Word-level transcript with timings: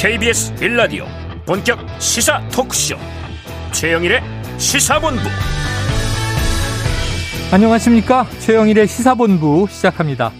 KBS 0.00 0.54
빌라디오 0.54 1.06
본격 1.44 1.80
시사 2.00 2.40
토크쇼. 2.50 2.94
최영일의 3.72 4.22
시사본부. 4.56 5.22
안녕하십니까? 7.52 8.24
최영일의 8.38 8.86
시사본부 8.86 9.66
시작합니다. 9.68 10.30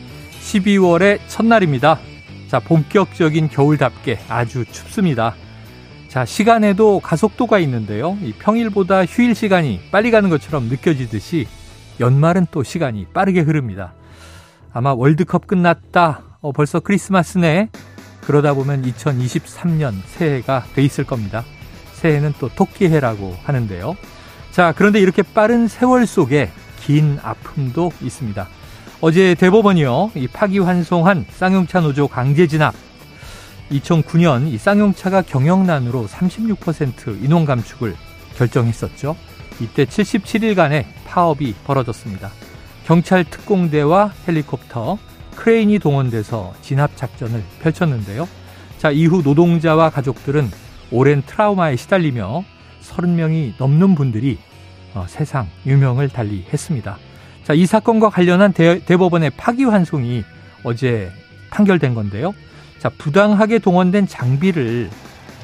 12월의 0.43 1.19
첫날입니다. 1.27 1.99
자 2.47 2.61
본격적인 2.61 3.49
겨울답게 3.49 4.21
아주 4.29 4.65
춥습니다. 4.65 5.35
자 6.07 6.25
시간에도 6.25 7.01
가속도가 7.01 7.59
있는데요. 7.59 8.17
이 8.23 8.33
평일보다 8.35 9.07
휴일 9.07 9.35
시간이 9.35 9.81
빨리 9.91 10.13
가는 10.13 10.31
것처럼 10.31 10.69
느껴지듯이 10.69 11.49
연말은 11.99 12.47
또 12.53 12.63
시간이 12.63 13.07
빠르게 13.07 13.41
흐릅니다. 13.41 13.93
아마 14.73 14.95
월드컵 14.95 15.49
끝났다. 15.49 16.39
어, 16.43 16.53
벌써 16.53 16.79
크리스마스네 16.79 17.71
그러다 18.29 18.53
보면 18.53 18.83
2023년 18.83 19.95
새해가 20.05 20.67
돼 20.75 20.83
있을 20.83 21.05
겁니다. 21.05 21.45
새해는 21.95 22.35
또 22.39 22.51
토끼해라고 22.51 23.35
하는데요. 23.43 23.97
자, 24.51 24.75
그런데 24.77 25.01
이렇게 25.01 25.23
빠른 25.23 25.67
세월 25.67 26.07
속에 26.07 26.51
긴 26.83 27.19
아픔도 27.23 27.91
있습니다. 28.03 28.47
어제 29.01 29.35
대법원이요, 29.35 30.13
이 30.15 30.29
파기환송한 30.29 31.25
쌍용차 31.31 31.81
노조 31.81 32.07
강제 32.07 32.47
진압. 32.47 32.75
2009년 33.73 34.53
이 34.53 34.59
쌍용차가 34.59 35.23
경영난으로 35.23 36.07
36% 36.07 37.25
인원 37.25 37.47
감축을 37.47 37.97
결정했었죠. 38.37 39.17
이때 39.59 39.87
77일간의 39.87 40.85
파업이 41.07 41.55
벌어졌습니다. 41.65 42.31
경찰 42.85 43.25
특공대와 43.25 44.13
헬리콥터, 44.27 44.99
크레인이 45.39 45.79
동원돼서 45.79 46.53
진압 46.63 46.97
작전을 46.97 47.43
펼쳤는데요. 47.63 48.29
자, 48.77 48.91
이후 48.91 49.23
노동자와 49.23 49.91
가족들은 49.91 50.51
오랜 50.91 51.23
트라우마에 51.23 51.77
시달리며 51.77 52.45
30명이 52.83 53.53
넘는 53.57 53.95
분들이 53.95 54.39
어, 54.95 55.07
세상 55.09 55.49
유명을 55.65 56.09
달리 56.09 56.45
했습니다. 56.53 56.99
자, 57.45 57.55
이 57.55 57.67
사건과 57.67 58.11
관련한 58.11 58.53
대, 58.53 58.85
대법원의 58.85 59.31
파기환송이 59.37 60.25
어제 60.65 61.13
판결된 61.51 61.95
건데요. 61.95 62.35
자, 62.81 62.89
부당하게 62.89 63.61
동원된 63.61 64.09
장비를 64.09 64.91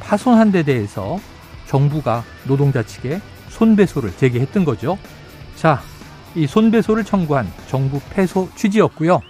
파손한 0.00 0.50
데 0.50 0.64
대해서 0.64 1.20
정부가 1.66 2.24
노동자 2.44 2.82
측에 2.82 3.20
손배소를 3.48 4.16
제기했던 4.16 4.64
거죠. 4.64 4.98
자, 5.54 5.80
이 6.34 6.48
손배소를 6.48 7.04
청구한 7.04 7.46
정부 7.68 8.00
패소 8.10 8.48
취지였고요. 8.56 9.20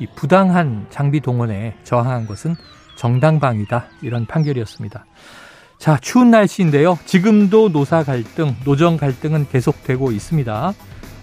이 0.00 0.06
부당한 0.14 0.86
장비 0.90 1.20
동원에 1.20 1.76
저항한 1.84 2.26
것은 2.26 2.54
정당방위다 2.96 3.86
이런 4.02 4.26
판결이었습니다. 4.26 5.04
자, 5.78 5.96
추운 6.00 6.30
날씨인데요. 6.30 6.98
지금도 7.04 7.68
노사 7.70 8.02
갈등, 8.02 8.56
노정 8.64 8.96
갈등은 8.96 9.48
계속되고 9.48 10.10
있습니다. 10.10 10.72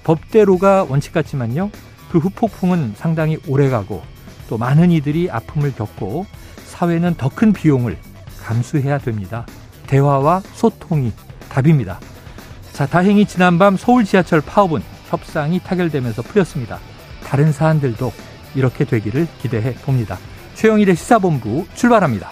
법대로가 0.04 0.86
원칙 0.90 1.14
같지만요. 1.14 1.72
그 2.12 2.20
후폭풍은 2.20 2.94
상당히 2.96 3.38
오래가고 3.48 4.02
또 4.48 4.58
많은 4.58 4.92
이들이 4.92 5.30
아픔을 5.30 5.74
겪고 5.76 6.26
사회는 6.66 7.16
더 7.16 7.30
큰 7.30 7.52
비용을 7.52 7.98
감수해야 8.44 9.00
됩니다. 9.00 9.46
대화와 9.88 10.42
소통이 10.54 11.12
답입니다. 11.50 12.00
자, 12.72 12.86
다행히 12.86 13.26
지난밤 13.26 13.76
서울 13.78 14.06
지하철 14.06 14.42
파업은 14.42 14.82
협상이 15.10 15.60
타결되면서 15.60 16.22
풀렸습니다. 16.22 16.80
다른 17.24 17.52
사안들도 17.52 18.12
이렇게 18.56 18.86
되기를 18.86 19.28
기대해 19.42 19.74
봅니다. 19.74 20.18
최영일의 20.56 20.96
시사본부 20.96 21.68
출발합니다. 21.76 22.30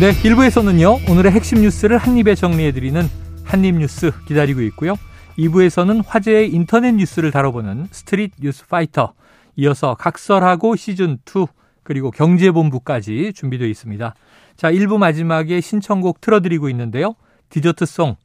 네, 0.00 0.12
1부에서는요, 0.12 1.10
오늘의 1.10 1.32
핵심 1.32 1.60
뉴스를 1.60 1.98
한입에 1.98 2.34
정리해드리는 2.34 3.08
한입뉴스 3.44 4.10
기다리고 4.26 4.62
있고요. 4.62 4.96
2부에서는 5.38 6.02
화제의 6.06 6.50
인터넷 6.50 6.92
뉴스를 6.92 7.30
다뤄보는 7.30 7.88
스트릿 7.90 8.32
뉴스 8.40 8.66
파이터, 8.66 9.12
이어서 9.56 9.94
각설하고 9.94 10.76
시즌2, 10.76 11.46
그리고 11.82 12.10
경제본부까지 12.10 13.32
준비되어 13.34 13.66
있습니다. 13.68 14.14
자, 14.56 14.72
1부 14.72 14.96
마지막에 14.98 15.60
신청곡 15.60 16.20
틀어드리고 16.20 16.70
있는데요. 16.70 17.14
디저트송 17.50 18.16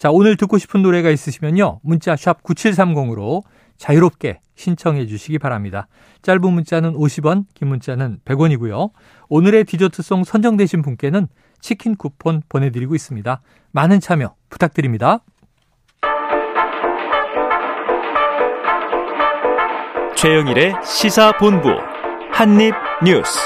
자, 0.00 0.10
오늘 0.10 0.38
듣고 0.38 0.56
싶은 0.56 0.80
노래가 0.80 1.10
있으시면요. 1.10 1.80
문자 1.82 2.16
샵 2.16 2.42
9730으로 2.42 3.42
자유롭게 3.76 4.40
신청해 4.54 5.06
주시기 5.06 5.38
바랍니다. 5.38 5.88
짧은 6.22 6.40
문자는 6.40 6.94
50원, 6.94 7.44
긴 7.52 7.68
문자는 7.68 8.20
100원이고요. 8.24 8.92
오늘의 9.28 9.64
디저트송 9.64 10.24
선정되신 10.24 10.80
분께는 10.80 11.28
치킨 11.60 11.96
쿠폰 11.96 12.40
보내드리고 12.48 12.94
있습니다. 12.94 13.42
많은 13.72 14.00
참여 14.00 14.34
부탁드립니다. 14.48 15.18
최영일의 20.16 20.76
시사본부 20.82 21.68
한입뉴스 22.32 23.38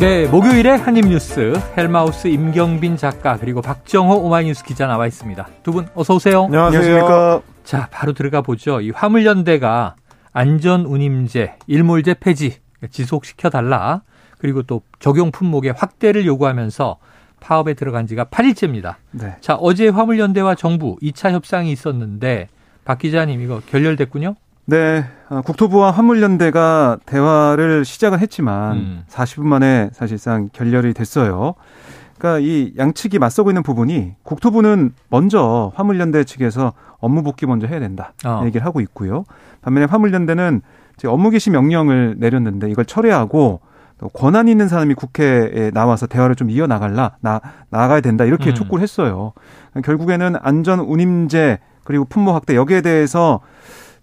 네, 0.00 0.26
목요일에 0.26 0.70
한입뉴스 0.72 1.54
헬마우스 1.76 2.28
임경빈 2.28 2.96
작가 2.98 3.38
그리고 3.38 3.62
박정호 3.62 4.14
오마이뉴스 4.18 4.64
기자 4.64 4.86
나와 4.86 5.06
있습니다. 5.06 5.48
두 5.62 5.72
분 5.72 5.88
어서 5.94 6.14
오세요. 6.16 6.44
안녕하십니까. 6.44 7.40
자, 7.64 7.88
바로 7.90 8.12
들어가 8.12 8.42
보죠. 8.42 8.80
이 8.80 8.90
화물연대가 8.90 9.96
안전운임제, 10.32 11.54
일몰제 11.66 12.14
폐지 12.20 12.56
지속시켜 12.90 13.48
달라. 13.48 14.02
그리고 14.38 14.62
또 14.62 14.82
적용 14.98 15.30
품목의 15.30 15.72
확대를 15.72 16.26
요구하면서 16.26 16.98
파업에 17.40 17.72
들어간 17.74 18.06
지가 18.06 18.26
8일째입니다. 18.26 18.96
네. 19.12 19.36
자, 19.40 19.54
어제 19.54 19.88
화물연대와 19.88 20.56
정부 20.56 20.96
2차 21.00 21.30
협상이 21.32 21.72
있었는데 21.72 22.48
박 22.84 22.98
기자님 22.98 23.40
이거 23.40 23.60
결렬됐군요. 23.70 24.34
네, 24.68 25.04
어, 25.28 25.42
국토부와 25.42 25.92
화물연대가 25.92 26.98
대화를 27.06 27.84
시작은 27.84 28.18
했지만 28.18 28.76
음. 28.76 29.04
40분 29.08 29.44
만에 29.44 29.90
사실상 29.92 30.48
결렬이 30.52 30.92
됐어요. 30.92 31.54
그러니까 32.18 32.40
이 32.40 32.72
양측이 32.76 33.20
맞서고 33.20 33.50
있는 33.50 33.62
부분이 33.62 34.14
국토부는 34.24 34.92
먼저 35.08 35.70
화물연대 35.76 36.24
측에서 36.24 36.72
업무 36.98 37.22
복귀 37.22 37.46
먼저 37.46 37.68
해야 37.68 37.78
된다 37.78 38.12
어. 38.24 38.42
얘기를 38.44 38.66
하고 38.66 38.80
있고요. 38.80 39.24
반면에 39.62 39.86
화물연대는 39.86 40.62
업무 41.06 41.30
개시 41.30 41.50
명령을 41.50 42.16
내렸는데 42.18 42.68
이걸 42.68 42.86
철회하고 42.86 43.60
권한 44.14 44.48
있는 44.48 44.66
사람이 44.66 44.94
국회에 44.94 45.70
나와서 45.72 46.06
대화를 46.06 46.34
좀 46.34 46.50
이어 46.50 46.66
나갈라 46.66 47.12
나 47.20 47.40
나가야 47.70 48.00
된다 48.00 48.24
이렇게 48.24 48.50
음. 48.50 48.54
촉구를 48.54 48.82
했어요. 48.82 49.32
결국에는 49.84 50.34
안전 50.40 50.80
운임제 50.80 51.58
그리고 51.84 52.04
품목 52.04 52.34
확대 52.34 52.56
여기에 52.56 52.80
대해서 52.80 53.40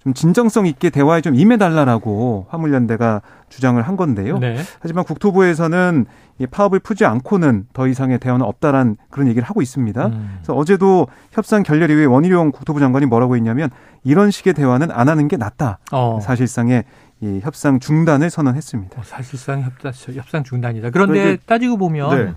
좀 0.04 0.14
진정성 0.14 0.66
있게 0.68 0.90
대화에 0.90 1.22
좀 1.22 1.34
임해달라라고 1.36 2.48
화물연대가 2.50 3.22
주장을 3.50 3.82
한 3.82 3.96
건데요. 3.96 4.38
네. 4.38 4.58
하지만 4.80 5.06
국토부에서는 5.06 6.06
이 6.40 6.48
파업을 6.48 6.80
풀지 6.80 7.06
않고는 7.06 7.68
더 7.74 7.88
이상의 7.88 8.20
대화는 8.20 8.46
없다란 8.46 8.98
그런 9.10 9.28
얘기를 9.28 9.48
하고 9.48 9.62
있습니다. 9.62 10.06
음. 10.08 10.38
그래서 10.38 10.54
어제도 10.56 11.08
협상 11.32 11.64
결렬 11.64 11.90
이후에 11.90 12.06
원희룡 12.06 12.52
국토부 12.52 12.80
장관이 12.80 13.06
뭐라고 13.06 13.36
했냐면 13.36 13.70
이런 14.04 14.32
식의 14.32 14.54
대화는 14.54 14.92
안 14.92 15.08
하는 15.08 15.28
게 15.28 15.38
낫다. 15.38 15.80
어. 15.92 16.20
사실상의 16.22 16.84
이 17.22 17.40
협상 17.42 17.80
중단을 17.80 18.30
선언했습니다. 18.30 19.00
어, 19.00 19.04
사실상 19.06 19.62
협상, 19.62 19.94
협상 20.16 20.44
중단이다. 20.44 20.90
그런데 20.90 21.22
그러니까 21.22 21.44
따지고 21.46 21.78
보면 21.78 22.10
네. 22.10 22.34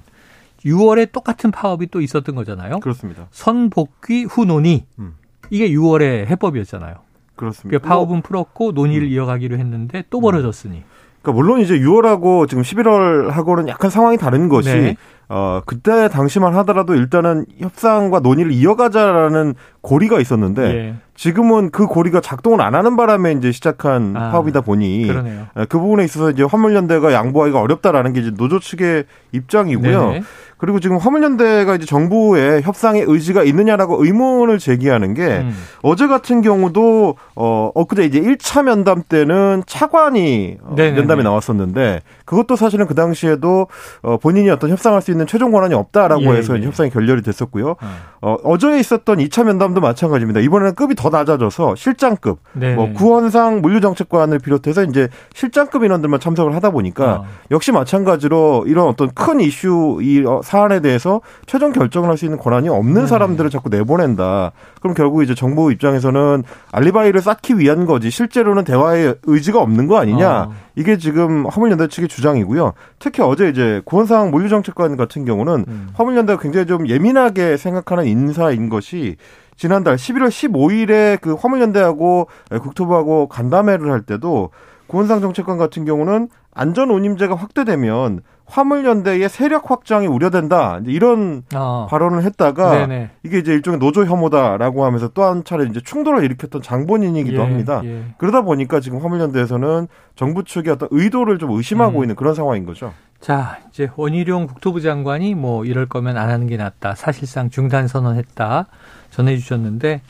6월에 0.71 1.11
똑같은 1.11 1.51
파업이 1.51 1.89
또 1.89 2.01
있었던 2.01 2.35
거잖아요. 2.35 2.79
그렇습니다. 2.79 3.27
선복귀 3.33 4.25
후 4.25 4.45
논의 4.45 4.87
음. 5.01 5.15
이게 5.51 5.71
6월에 5.71 6.27
해법이었잖아요. 6.27 7.06
그렇습니다. 7.37 7.79
그러니까 7.79 7.89
파업은 7.89 8.23
풀었고 8.23 8.73
논의를 8.73 9.07
음. 9.07 9.13
이어가기로 9.13 9.59
했는데 9.59 10.05
또 10.11 10.21
벌어졌으니. 10.21 10.83
그러니까 11.23 11.43
물론 11.43 11.61
이제 11.61 11.79
6월하고 11.79 12.49
지금 12.49 12.63
11월하고는 12.63 13.69
약간 13.69 13.91
상황이 13.91 14.17
다른 14.17 14.49
것이 14.49 14.69
네. 14.71 14.97
어 15.29 15.61
그때 15.67 16.09
당시만 16.09 16.55
하더라도 16.55 16.95
일단은 16.95 17.47
협상과 17.59 18.21
논의를 18.21 18.53
이어가자라는 18.53 19.55
고리가 19.81 20.21
있었는데 20.21 20.63
네. 20.63 20.95
지금은 21.17 21.71
그 21.71 21.87
고리가 21.87 22.21
작동을 22.21 22.61
안 22.61 22.77
하는 22.77 22.97
바람에 22.97 23.33
이제 23.33 23.51
시작한 23.51 24.17
아, 24.17 24.31
파업이다 24.31 24.61
보니 24.61 25.09
그러네요. 25.09 25.47
그 25.69 25.81
부분에 25.81 26.05
있어서 26.05 26.31
이제 26.31 26.45
화물연대가 26.45 27.13
양보하기가 27.13 27.61
어렵다라는 27.61 28.13
게 28.13 28.21
이제 28.21 28.31
노조 28.31 28.61
측의 28.61 29.05
입장이고요. 29.33 30.11
네 30.13 30.23
그리고 30.59 30.81
지금 30.81 30.97
화물연대가 30.97 31.75
이제 31.75 31.85
정부의 31.85 32.63
협상의 32.63 33.05
의지가 33.07 33.43
있느냐라고 33.43 34.03
의문을 34.03 34.59
제기하는 34.59 35.13
게 35.13 35.23
음. 35.27 35.55
어제 35.83 36.07
같은 36.07 36.41
경우도 36.41 37.17
어 37.35 37.71
엊그제 37.75 38.05
이제 38.05 38.21
1차 38.21 38.63
면담 38.65 39.03
때는 39.07 39.65
차관이 39.67 40.57
어, 40.63 40.75
면담에 40.75 41.23
나왔었는데 41.23 42.01
그것도 42.25 42.57
사실은 42.57 42.87
그 42.87 42.95
당시에도 42.95 43.67
어 44.03 44.17
본인이 44.17 44.49
어떤 44.49 44.71
협상할 44.71 45.03
수 45.03 45.11
있는 45.11 45.27
최종 45.27 45.53
권한이 45.53 45.75
없다라고 45.75 46.25
예, 46.25 46.39
해서 46.39 46.59
예. 46.59 46.65
협상이 46.65 46.89
결렬이 46.91 47.21
됐었고요. 47.23 47.77
음. 47.83 47.89
어 48.23 48.37
어제 48.43 48.79
있었던 48.79 49.19
2차 49.19 49.45
면담도 49.45 49.83
마찬가지입니다. 49.83 50.41
이번에는 50.41 50.75
급이 50.75 50.95
더더 50.95 51.17
낮아져서 51.19 51.77
실장급, 51.77 52.41
네네. 52.55 52.75
뭐 52.75 52.93
구원상 52.93 53.61
물류정책관을 53.61 54.39
비롯해서 54.39 54.85
이제 54.85 55.09
실장급 55.35 55.85
인원들만 55.85 56.21
참석을 56.21 56.55
하다 56.55 56.71
보니까 56.71 57.13
어. 57.13 57.25
역시 57.51 57.73
마찬가지로 57.73 58.65
이런 58.67 58.89
어떤 58.89 59.11
큰 59.15 59.41
이슈 59.41 59.99
이 60.03 60.25
어, 60.27 60.41
사안에 60.47 60.81
대해서 60.81 61.21
최종 61.47 61.73
결정을 61.73 62.09
할 62.09 62.17
수 62.17 62.25
있는 62.25 62.39
권한이 62.39 62.69
없는 62.71 63.03
네. 63.03 63.07
사람들을 63.07 63.51
자꾸 63.51 63.69
내보낸다. 63.69 64.53
그럼 64.81 64.95
결국 64.95 65.23
이제 65.23 65.35
정부 65.35 65.71
입장에서는 65.71 66.45
알리바이를 66.73 67.21
쌓기 67.21 67.59
위한 67.59 67.85
거지 67.85 68.11
실제로는 68.11 68.65
대화의 68.65 69.17
의지가 69.25 69.61
없는 69.61 69.87
거 69.87 69.99
아니냐. 69.99 70.43
어. 70.45 70.53
이게 70.77 70.97
지금 70.97 71.47
화물연대 71.47 71.89
측의 71.89 72.09
주장이고요. 72.09 72.73
특히 72.99 73.23
어제 73.23 73.49
이제 73.49 73.83
구원상 73.85 74.31
물류정책관 74.31 74.97
같은 74.97 75.25
경우는 75.25 75.65
음. 75.69 75.89
화물연대가 75.95 76.41
굉장히 76.41 76.67
좀 76.67 76.89
예민하게 76.89 77.57
생각하는 77.57 78.07
인사인 78.07 78.69
것이 78.69 79.17
지난달 79.57 79.97
11월 79.97 80.29
15일에 80.29 81.21
그 81.21 81.35
화물연대하고 81.35 82.29
국토부하고 82.63 83.29
간담회를 83.29 83.91
할 83.91 84.03
때도 84.03 84.51
고은상 84.87 85.21
정책관 85.21 85.59
같은 85.59 85.85
경우는 85.85 86.29
안전 86.55 86.91
운임제가 86.91 87.35
확대되면 87.35 88.21
화물연대의 88.47 89.29
세력 89.29 89.71
확장이 89.71 90.07
우려된다. 90.07 90.81
이런 90.87 91.43
어. 91.55 91.87
발언을 91.91 92.23
했다가 92.23 92.87
네네. 92.87 93.11
이게 93.25 93.39
이제 93.39 93.53
일종의 93.53 93.79
노조 93.81 94.05
혐오다라고 94.05 94.85
하면서 94.85 95.09
또 95.09 95.27
한 95.27 95.43
차례 95.45 95.65
이제 95.65 95.81
충돌을 95.81 96.23
일으켰던 96.25 96.63
장본인이기도 96.63 97.37
예, 97.37 97.41
합니다. 97.41 97.81
예. 97.85 98.05
그러다 98.19 98.43
보니까 98.43 98.79
지금 98.79 99.01
화물연대에서는 99.03 99.89
정부 100.15 100.45
측의 100.45 100.75
어떤 100.75 100.89
의도를 100.93 101.39
좀 101.39 101.51
의심하고 101.51 101.99
음. 101.99 102.05
있는 102.05 102.15
그런 102.15 102.35
상황인 102.35 102.65
거죠. 102.65 102.93
자, 103.21 103.59
이제 103.71 103.91
원희룡 103.97 104.47
국토부 104.47 104.81
장관이 104.81 105.35
뭐 105.35 105.65
이럴 105.65 105.87
거면 105.87 106.17
안 106.17 106.29
하는 106.31 106.47
게 106.47 106.57
낫다. 106.57 106.95
사실상 106.95 107.51
중단 107.51 107.89
선언했다. 107.89 108.67
전해 109.11 109.37
주셨는데 109.37 110.03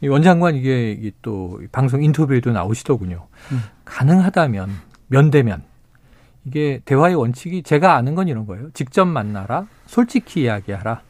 이 0.00 0.08
원장관 0.08 0.56
이게, 0.56 0.90
이게 0.90 1.12
또 1.22 1.60
방송 1.70 2.02
인터뷰에도 2.02 2.50
나오시더군요. 2.50 3.26
음. 3.52 3.62
가능하다면 3.84 4.70
면대면 5.06 5.62
이게 6.46 6.80
대화의 6.84 7.14
원칙이 7.14 7.62
제가 7.62 7.94
아는 7.96 8.14
건 8.14 8.28
이런 8.28 8.46
거예요. 8.46 8.70
직접 8.72 9.04
만나라. 9.06 9.66
솔직히 9.86 10.42
이야기하라. 10.42 11.00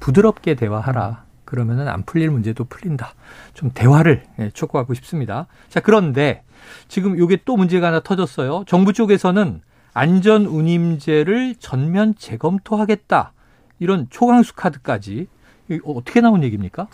부드럽게 0.00 0.54
대화하라. 0.54 1.24
그러면은 1.44 1.88
안 1.88 2.04
풀릴 2.04 2.30
문제도 2.30 2.64
풀린다. 2.64 3.14
좀 3.52 3.70
대화를 3.72 4.24
예, 4.38 4.50
촉구하고 4.50 4.94
싶습니다. 4.94 5.46
자, 5.68 5.80
그런데 5.80 6.42
지금 6.88 7.20
이게 7.20 7.38
또 7.44 7.56
문제가 7.56 7.88
하나 7.88 8.00
터졌어요. 8.00 8.64
정부 8.66 8.92
쪽에서는 8.92 9.60
안전 9.92 10.46
운임제를 10.46 11.54
전면 11.58 12.14
재검토하겠다. 12.16 13.32
이런 13.78 14.06
초강수 14.10 14.54
카드까지 14.54 15.28
어떻게 15.84 16.20
나온 16.20 16.42
얘기입니까? 16.42 16.88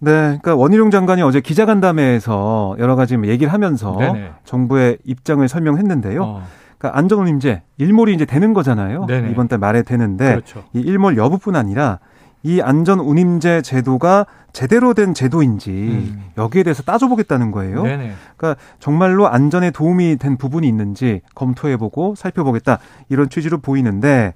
네, 0.00 0.12
그러니까 0.12 0.54
원희룡 0.54 0.90
장관이 0.90 1.22
어제 1.22 1.40
기자간담회에서 1.40 2.76
여러 2.78 2.94
가지 2.94 3.16
얘기를 3.24 3.52
하면서 3.52 3.96
네네. 3.98 4.32
정부의 4.44 4.98
입장을 5.04 5.46
설명했는데요. 5.46 6.22
어. 6.22 6.46
그러니까 6.78 6.98
안전운임제 6.98 7.62
일몰이 7.76 8.14
이제 8.14 8.24
되는 8.24 8.54
거잖아요. 8.54 9.06
네네. 9.06 9.30
이번 9.30 9.48
달 9.48 9.58
말에 9.58 9.82
되는데 9.82 10.30
그렇죠. 10.30 10.64
이 10.72 10.80
일몰 10.80 11.16
여부뿐 11.16 11.56
아니라 11.56 11.98
이 12.44 12.60
안전 12.60 13.00
운임제 13.00 13.62
제도가 13.62 14.26
제대로 14.52 14.94
된 14.94 15.12
제도인지 15.12 15.70
음. 15.70 16.24
여기에 16.38 16.62
대해서 16.62 16.82
따져보겠다는 16.82 17.50
거예요. 17.50 17.82
네네. 17.82 18.12
그러니까 18.36 18.60
정말로 18.78 19.28
안전에 19.28 19.72
도움이 19.72 20.16
된 20.16 20.36
부분이 20.36 20.66
있는지 20.66 21.20
검토해보고 21.34 22.14
살펴보겠다 22.14 22.78
이런 23.08 23.28
취지로 23.28 23.58
보이는데 23.58 24.34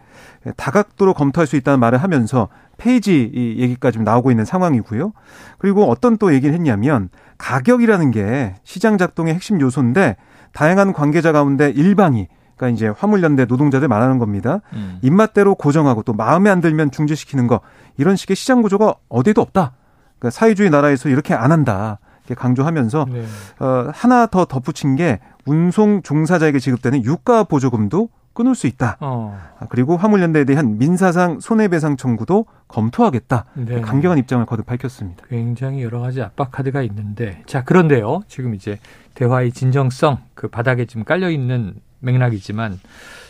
다각도로 0.56 1.15
검토할 1.15 1.47
수 1.47 1.56
있다는 1.56 1.79
말을 1.81 1.99
하면서 1.99 2.49
페이지 2.77 3.31
이 3.33 3.61
얘기까지 3.61 4.00
나오고 4.00 4.33
있는 4.33 4.44
상황이고요. 4.44 5.12
그리고 5.59 5.89
어떤 5.89 6.19
또 6.19 6.35
얘기를 6.35 6.55
했냐면 6.55 7.09
가격이라는 7.39 8.11
게 8.11 8.55
시장 8.65 8.99
작동의 8.99 9.35
핵심 9.35 9.61
요소인데 9.61 10.17
다양한 10.52 10.93
관계자 10.93 11.32
가운데 11.32 11.70
일방이 11.70 12.28
그러니까 12.56 12.76
이제 12.76 12.88
화물연대 12.88 13.46
노동자들 13.46 13.88
말하는 13.88 14.19
겁니다. 14.19 14.60
음. 14.72 14.99
입맛대로 15.02 15.54
고정하고 15.54 16.02
또 16.02 16.12
마음에 16.12 16.50
안 16.50 16.60
들면 16.60 16.90
중지시키는 16.90 17.46
거 17.46 17.60
이런 17.96 18.16
식의 18.16 18.37
시장 18.37 18.62
구조가 18.62 18.94
어디에도 19.08 19.40
없다. 19.40 19.72
그러니까 20.19 20.31
사회주의 20.31 20.70
나라에서 20.70 21.08
이렇게 21.08 21.34
안 21.34 21.50
한다. 21.50 21.99
이렇게 22.25 22.40
강조하면서 22.40 23.06
네. 23.10 23.25
어, 23.58 23.90
하나 23.93 24.26
더 24.26 24.44
덧붙인 24.44 24.94
게 24.94 25.19
운송 25.44 26.02
종사자에게 26.02 26.60
지급되는 26.60 27.05
유가 27.05 27.43
보조금도 27.43 28.08
끊을 28.32 28.55
수 28.55 28.67
있다. 28.67 28.96
어. 29.00 29.38
아, 29.58 29.67
그리고 29.69 29.96
화물연대에 29.96 30.44
대한 30.44 30.79
민사상 30.79 31.40
손해배상 31.40 31.96
청구도 31.96 32.46
검토하겠다. 32.69 33.44
네. 33.55 33.81
강경한 33.81 34.19
입장을 34.19 34.44
거듭 34.46 34.67
밝혔습니다. 34.67 35.25
굉장히 35.29 35.82
여러 35.82 36.00
가지 36.00 36.23
압박 36.23 36.50
카드가 36.50 36.82
있는데 36.82 37.43
자 37.46 37.64
그런데요. 37.64 38.23
지금 38.29 38.55
이제 38.55 38.79
대화의 39.14 39.52
진정성 39.52 40.19
그 40.34 40.49
바닥에 40.49 40.87
지금 40.87 41.05
깔려 41.05 41.31
있는 41.31 41.75
맥락이지만 42.00 42.81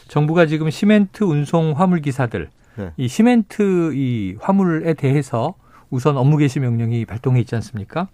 정부가 0.09 0.47
지금 0.47 0.71
시멘트 0.71 1.25
운송 1.25 1.73
화물 1.77 2.01
기사들 2.01 2.51
네. 2.77 2.93
이 2.97 3.09
시멘트 3.09 3.93
이 3.95 4.37
화물에 4.41 4.95
대해서 4.95 5.55
우선 5.91 6.17
업무 6.17 6.39
개시 6.39 6.59
명령이 6.61 7.05
발동해 7.05 7.41
있지 7.41 7.55
않습니까? 7.57 8.09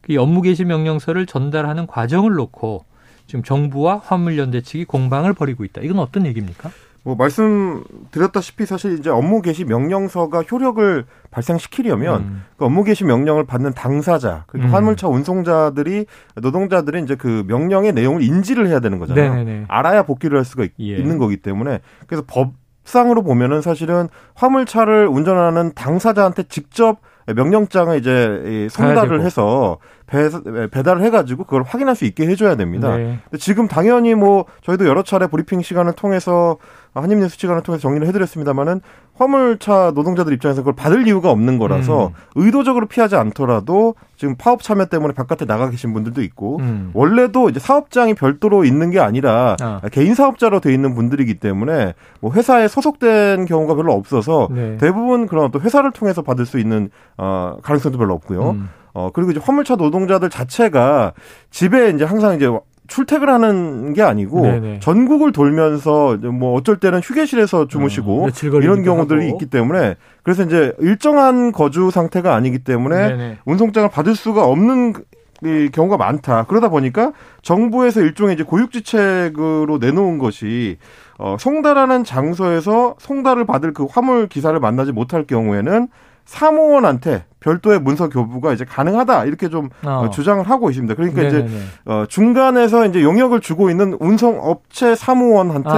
그 0.00 0.16
업무 0.16 0.42
개시 0.42 0.64
명령서를 0.64 1.26
전달하는 1.26 1.86
과정을 1.86 2.32
놓고 2.32 2.84
지금 3.30 3.44
정부와 3.44 4.00
화물연대 4.04 4.60
측이 4.60 4.86
공방을 4.86 5.34
벌이고 5.34 5.62
있다. 5.62 5.82
이건 5.82 6.00
어떤 6.00 6.26
얘기입니까? 6.26 6.68
뭐 7.04 7.14
말씀드렸다시피 7.14 8.66
사실 8.66 8.98
이제 8.98 9.08
업무 9.08 9.40
개시 9.40 9.64
명령서가 9.64 10.42
효력을 10.42 11.04
발생시키려면 11.30 12.20
음. 12.22 12.44
그 12.56 12.64
업무 12.64 12.82
개시 12.82 13.04
명령을 13.04 13.46
받는 13.46 13.72
당사자 13.74 14.42
그리고 14.48 14.66
음. 14.66 14.74
화물차 14.74 15.06
운송자들이 15.06 16.06
노동자들이 16.42 17.04
이제 17.04 17.14
그 17.14 17.44
명령의 17.46 17.92
내용을 17.92 18.20
인지를 18.20 18.66
해야 18.66 18.80
되는 18.80 18.98
거잖아요. 18.98 19.32
네네네. 19.32 19.66
알아야 19.68 20.02
복귀를 20.02 20.36
할 20.36 20.44
수가 20.44 20.64
있, 20.64 20.72
예. 20.80 20.96
있는 20.96 21.18
거기 21.18 21.36
때문에 21.36 21.78
그래서 22.08 22.24
법상으로 22.26 23.22
보면은 23.22 23.62
사실은 23.62 24.08
화물차를 24.34 25.06
운전하는 25.06 25.72
당사자한테 25.74 26.42
직접 26.48 26.98
명령장을 27.26 27.96
이제 27.96 28.66
송달을 28.70 29.22
해서 29.22 29.78
배, 30.10 30.28
배달을 30.70 31.02
해가지고 31.02 31.44
그걸 31.44 31.62
확인할 31.62 31.94
수 31.94 32.04
있게 32.04 32.26
해줘야 32.26 32.56
됩니다. 32.56 32.96
네. 32.96 33.18
근데 33.24 33.38
지금 33.38 33.68
당연히 33.68 34.14
뭐 34.14 34.44
저희도 34.62 34.86
여러 34.86 35.02
차례 35.02 35.28
브리핑 35.28 35.62
시간을 35.62 35.92
통해서 35.92 36.58
한입뉴스 36.92 37.38
시간을 37.38 37.62
통해서 37.62 37.82
정리를 37.82 38.06
해드렸습니다만은 38.08 38.80
화물차 39.14 39.92
노동자들 39.94 40.32
입장에서 40.32 40.62
그걸 40.62 40.74
받을 40.74 41.06
이유가 41.06 41.30
없는 41.30 41.58
거라서 41.58 42.08
음. 42.08 42.12
의도적으로 42.34 42.86
피하지 42.86 43.16
않더라도 43.16 43.94
지금 44.16 44.34
파업 44.36 44.62
참여 44.62 44.86
때문에 44.86 45.14
바깥에 45.14 45.44
나가 45.44 45.70
계신 45.70 45.92
분들도 45.92 46.22
있고 46.22 46.58
음. 46.60 46.90
원래도 46.94 47.48
이제 47.48 47.60
사업장이 47.60 48.14
별도로 48.14 48.64
있는 48.64 48.90
게 48.90 48.98
아니라 48.98 49.56
아. 49.60 49.80
개인 49.92 50.14
사업자로 50.14 50.60
돼 50.60 50.72
있는 50.74 50.94
분들이기 50.94 51.34
때문에 51.34 51.94
뭐 52.20 52.32
회사에 52.32 52.66
소속된 52.66 53.44
경우가 53.44 53.74
별로 53.74 53.92
없어서 53.92 54.48
네. 54.50 54.76
대부분 54.78 55.26
그런 55.26 55.50
또 55.50 55.60
회사를 55.60 55.92
통해서 55.92 56.22
받을 56.22 56.46
수 56.46 56.58
있는 56.58 56.90
어 57.16 57.58
가능성도 57.62 57.98
별로 57.98 58.14
없고요. 58.14 58.50
음. 58.50 58.68
어, 58.92 59.10
그리고 59.12 59.30
이제 59.30 59.40
화물차 59.42 59.76
노동자들 59.76 60.30
자체가 60.30 61.12
집에 61.50 61.90
이제 61.90 62.04
항상 62.04 62.34
이제 62.36 62.48
출퇴근하는 62.90 63.94
게 63.94 64.02
아니고 64.02 64.42
네네. 64.42 64.80
전국을 64.80 65.30
돌면서 65.32 66.16
뭐 66.16 66.54
어쩔 66.54 66.78
때는 66.78 67.00
휴게실에서 67.00 67.68
주무시고 67.68 68.26
어, 68.26 68.30
이런 68.60 68.82
경우들이 68.82 69.26
하고. 69.26 69.36
있기 69.36 69.46
때문에 69.46 69.94
그래서 70.24 70.42
이제 70.42 70.74
일정한 70.80 71.52
거주 71.52 71.90
상태가 71.90 72.34
아니기 72.34 72.58
때문에 72.58 73.08
네네. 73.08 73.38
운송장을 73.44 73.88
받을 73.90 74.14
수가 74.16 74.44
없는 74.44 74.94
이 75.42 75.70
경우가 75.72 75.96
많다. 75.96 76.44
그러다 76.44 76.68
보니까 76.68 77.12
정부에서 77.42 78.02
일종의 78.02 78.34
이제 78.34 78.42
고육지책으로 78.42 79.78
내놓은 79.78 80.18
것이 80.18 80.76
어 81.16 81.36
송달하는 81.38 82.04
장소에서 82.04 82.96
송달을 82.98 83.46
받을 83.46 83.72
그 83.72 83.86
화물 83.88 84.26
기사를 84.26 84.58
만나지 84.60 84.92
못할 84.92 85.24
경우에는 85.24 85.88
사무원한테 86.30 87.24
별도의 87.40 87.80
문서 87.80 88.08
교부가 88.08 88.52
이제 88.52 88.64
가능하다 88.64 89.24
이렇게 89.24 89.48
좀 89.48 89.68
어. 89.84 90.10
주장을 90.12 90.48
하고 90.48 90.70
있습니다. 90.70 90.94
그러니까 90.94 91.22
네네네. 91.22 91.44
이제 91.44 91.58
어, 91.86 92.04
중간에서 92.08 92.86
이제 92.86 93.02
용역을 93.02 93.40
주고 93.40 93.68
있는 93.68 93.96
운송 93.98 94.38
업체 94.40 94.94
사무원한테 94.94 95.68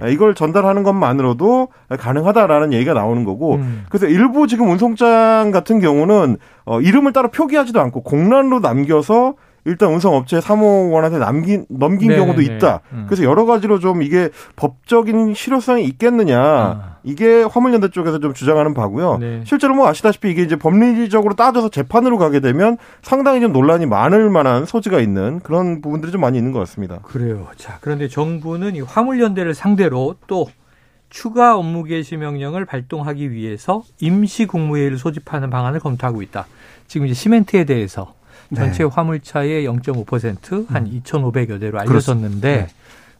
아, 0.00 0.08
이걸 0.08 0.34
전달하는 0.34 0.82
것만으로도 0.82 1.68
가능하다라는 1.98 2.72
얘기가 2.72 2.94
나오는 2.94 3.24
거고 3.24 3.56
음. 3.56 3.84
그래서 3.90 4.06
일부 4.06 4.46
지금 4.46 4.70
운송장 4.70 5.50
같은 5.50 5.78
경우는 5.78 6.38
어, 6.64 6.80
이름을 6.80 7.12
따로 7.12 7.28
표기하지도 7.28 7.78
않고 7.78 8.02
공란으로 8.02 8.60
남겨서 8.60 9.34
일단 9.64 9.90
운송 9.92 10.14
업체 10.14 10.40
사무원한테 10.40 11.18
남긴 11.18 11.66
넘긴 11.68 12.08
네네네. 12.08 12.20
경우도 12.26 12.42
있다. 12.42 12.80
음. 12.92 13.04
그래서 13.06 13.22
여러 13.22 13.44
가지로 13.46 13.78
좀 13.78 14.02
이게 14.02 14.30
법적인 14.56 15.34
실효성이 15.34 15.84
있겠느냐 15.84 16.40
아. 16.40 16.96
이게 17.04 17.42
화물연대 17.42 17.90
쪽에서 17.90 18.18
좀 18.18 18.34
주장하는 18.34 18.74
바고요. 18.74 19.18
네. 19.18 19.42
실제로 19.44 19.74
뭐 19.74 19.86
아시다시피 19.88 20.30
이게 20.30 20.42
이제 20.42 20.56
법리적으로 20.56 21.34
따져서 21.34 21.68
재판으로 21.68 22.18
가게 22.18 22.40
되면 22.40 22.76
상당히 23.02 23.40
좀 23.40 23.52
논란이 23.52 23.86
많을 23.86 24.30
만한 24.30 24.64
소지가 24.66 25.00
있는 25.00 25.40
그런 25.40 25.80
부분들이 25.80 26.10
좀 26.10 26.20
많이 26.20 26.38
있는 26.38 26.52
것 26.52 26.58
같습니다. 26.60 26.98
그래요. 27.02 27.46
자 27.56 27.78
그런데 27.80 28.08
정부는 28.08 28.74
이 28.74 28.80
화물연대를 28.80 29.54
상대로 29.54 30.16
또 30.26 30.48
추가 31.08 31.56
업무 31.56 31.84
개시 31.84 32.16
명령을 32.16 32.64
발동하기 32.64 33.32
위해서 33.32 33.82
임시 34.00 34.46
국무회의를 34.46 34.96
소집하는 34.98 35.50
방안을 35.50 35.78
검토하고 35.78 36.22
있다. 36.22 36.46
지금 36.88 37.06
이제 37.06 37.14
시멘트에 37.14 37.64
대해서 37.64 38.14
전체 38.54 38.84
네. 38.84 38.90
화물차의 38.92 39.66
0.5%한 39.66 40.86
음. 40.86 41.00
2,500여 41.04 41.60
대로 41.60 41.78
알려졌는데 41.80 42.56
네. 42.56 42.66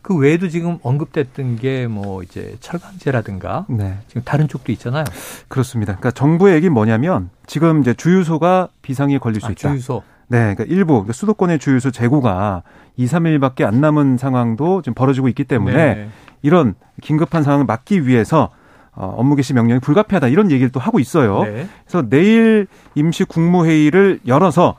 그 0.03 0.17
외에도 0.17 0.49
지금 0.49 0.79
언급됐던 0.83 1.57
게 1.57 1.87
뭐 1.89 2.23
이제 2.23 2.57
철강제라든가 2.61 3.67
네. 3.69 3.99
지금 4.09 4.23
다른 4.25 4.49
쪽도 4.49 4.73
있잖아요. 4.73 5.05
그렇습니다. 5.49 5.93
그러니까 5.93 6.11
정부의 6.11 6.57
얘기는 6.57 6.73
뭐냐면 6.73 7.31
지금 7.47 7.81
이제 7.81 7.95
주유소가 7.95 8.69
비상에 8.83 9.19
걸릴 9.19 9.41
수 9.41 9.47
아, 9.47 9.51
있다. 9.51 9.71
주유소. 9.71 10.03
네, 10.29 10.39
그러니까 10.55 10.65
일부 10.65 10.95
그러니까 10.95 11.13
수도권의 11.13 11.59
주유소 11.59 11.91
재고가 11.91 12.63
2, 12.97 13.07
3일밖에 13.07 13.65
안 13.65 13.81
남은 13.81 14.17
상황도 14.19 14.83
지금 14.83 14.95
벌어지고 14.95 15.29
있기 15.29 15.45
때문에 15.45 15.95
네. 15.95 16.09
이런 16.43 16.75
긴급한 17.03 17.43
상황을 17.43 17.67
막기 17.67 18.07
위해서 18.07 18.51
어, 18.95 19.15
업무 19.17 19.37
개시 19.37 19.55
명령이 19.55 19.81
불가피하다 19.81 20.29
이런 20.29 20.51
얘기를 20.51 20.71
또 20.71 20.81
하고 20.81 20.99
있어요. 20.99 21.45
네. 21.45 21.67
그래서 21.87 22.09
내일 22.09 22.67
임시 22.95 23.25
국무회의를 23.25 24.21
열어서 24.27 24.71
어, 24.71 24.75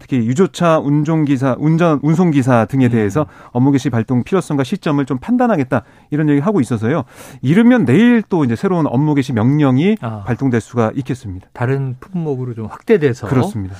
특히 0.00 0.18
유조차 0.18 0.78
운송기사, 0.80 1.56
운전, 1.58 2.00
운송기사 2.02 2.64
등에 2.66 2.86
음. 2.86 2.90
대해서 2.90 3.22
음. 3.22 3.48
업무 3.52 3.70
개시 3.70 3.90
발동 3.90 4.24
필요성과 4.24 4.64
시점을 4.64 5.04
좀 5.06 5.18
판단하겠다 5.18 5.82
이런 6.10 6.28
얘기 6.28 6.40
하고 6.40 6.60
있어서요. 6.60 7.04
이르면 7.42 7.84
내일 7.84 8.22
또 8.22 8.44
이제 8.44 8.56
새로운 8.56 8.86
업무 8.86 9.14
개시 9.14 9.32
명령이 9.32 9.98
아. 10.00 10.24
발동될 10.26 10.60
수가 10.60 10.92
있겠습니다. 10.96 11.48
다른 11.52 11.96
품목으로 12.00 12.54
좀 12.54 12.66
확대돼서 12.66 13.28
그렇습니다. 13.28 13.76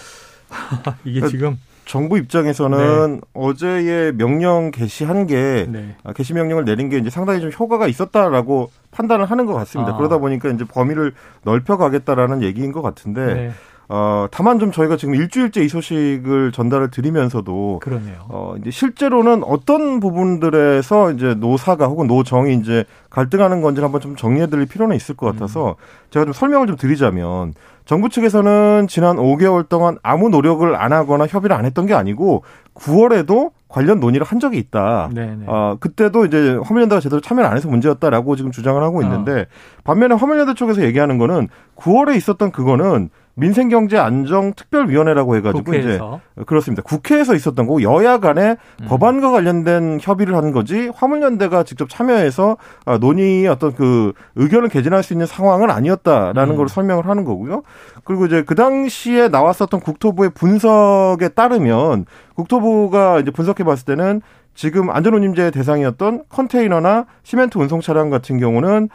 이게 1.04 1.20
그러니까 1.20 1.28
지금 1.28 1.58
정부 1.86 2.18
입장에서는 2.18 3.14
네. 3.14 3.20
어제의 3.32 4.12
명령 4.14 4.70
개시한 4.72 5.26
게 5.26 5.66
네. 5.68 5.96
아, 6.02 6.12
개시 6.12 6.34
명령을 6.34 6.64
내린 6.64 6.88
게 6.88 6.98
이제 6.98 7.10
상당히 7.10 7.40
좀 7.40 7.50
효과가 7.50 7.86
있었다라고 7.86 8.70
판단을 8.90 9.26
하는 9.26 9.46
것 9.46 9.54
같습니다. 9.54 9.92
아. 9.92 9.96
그러다 9.96 10.18
보니까 10.18 10.48
이제 10.50 10.64
범위를 10.64 11.12
넓혀가겠다라는 11.44 12.42
얘기인 12.42 12.72
것 12.72 12.82
같은데 12.82 13.34
네. 13.34 13.50
어, 13.88 14.26
다만 14.31 14.59
좀 14.59 14.73
저희가 14.73 14.97
지금 14.97 15.14
일주일째 15.14 15.62
이 15.62 15.69
소식을 15.69 16.50
전달을 16.52 16.90
드리면서도 16.90 17.81
그러네요. 17.83 18.26
어, 18.28 18.55
이제 18.61 18.71
실제로는 18.71 19.45
어떤 19.45 20.00
부분들에서 20.00 21.12
이제 21.12 21.35
노사가 21.35 21.87
혹은 21.87 22.07
노정이 22.07 22.55
이제 22.55 22.85
갈등하는 23.11 23.62
건지 23.62 23.81
한번 23.81 24.00
좀 24.00 24.16
정리해 24.16 24.49
드릴 24.49 24.66
필요는 24.66 24.97
있을 24.97 25.16
것 25.16 25.26
같아서 25.26 25.71
음. 25.71 25.75
제가 26.11 26.25
좀 26.25 26.33
설명을 26.33 26.66
좀 26.66 26.76
드리자면 26.76 27.55
정부 27.85 28.09
측에서는 28.09 28.88
지난 28.88 29.16
5개월 29.16 29.69
동안 29.69 29.97
아무 30.02 30.28
노력을 30.28 30.75
안 30.75 30.93
하거나 30.93 31.26
협의를 31.26 31.55
안 31.55 31.64
했던 31.64 31.87
게 31.87 31.95
아니고 31.95 32.43
9월에도 32.75 33.52
관련 33.69 34.00
논의를 34.00 34.26
한 34.26 34.40
적이 34.40 34.59
있다. 34.59 35.11
네네. 35.14 35.45
어, 35.47 35.76
그때도 35.78 36.25
이제 36.25 36.59
화물연대가 36.64 37.00
제대로 37.00 37.21
참여를 37.21 37.49
안 37.49 37.57
해서 37.57 37.69
문제였다라고 37.69 38.35
지금 38.35 38.50
주장을 38.50 38.81
하고 38.83 39.02
있는데 39.02 39.43
어. 39.43 39.45
반면에 39.85 40.14
화물연대 40.14 40.55
쪽에서 40.55 40.83
얘기하는 40.83 41.19
거는 41.19 41.49
9월에 41.76 42.16
있었던 42.16 42.50
그거는 42.50 43.11
민생경제안정특별위원회라고 43.37 45.37
해가지고 45.37 45.64
국회에서. 45.64 46.21
이제 46.35 46.45
그렇습니다. 46.47 46.83
국회에서 46.83 47.35
있었던 47.35 47.66
거고 47.66 47.83
여야 47.83 48.19
간에 48.19 48.57
음. 48.81 48.87
법안과 48.88 49.31
관련된 49.31 49.99
협의를 50.00 50.35
하는 50.35 50.52
거지 50.52 50.90
화물연대가 50.95 51.62
직접 51.62 51.88
참여해서 51.88 52.57
아, 52.87 52.99
논의 52.99 53.47
어떤 53.47 53.75
그 53.75 54.12
의견을 54.37 54.71
개진할 54.71 55.02
수 55.02 55.12
있는 55.12 55.26
상황은 55.26 55.71
아니었다라는 55.71 56.55
음. 56.55 56.57
걸 56.57 56.69
설명을 56.69 57.07
하는 57.07 57.25
거고요. 57.25 57.62
그리고 58.05 58.26
이제 58.26 58.43
그 58.43 58.55
당시에 58.55 59.28
나왔었던 59.28 59.81
국토부의 59.81 60.31
분석에 60.31 61.28
따르면 61.28 62.07
국토부가 62.35 63.21
이제 63.21 63.31
분석해 63.31 63.64
봤을 63.64 63.85
때는 63.85 64.23
지금 64.56 64.90
안전운임제 64.90 65.52
대상이었던 65.52 66.25
컨테이너나 66.28 67.06
시멘트 67.22 67.58
운송 67.58 67.80
차량 67.80 68.10
같은 68.10 68.40
경우는 68.40 68.88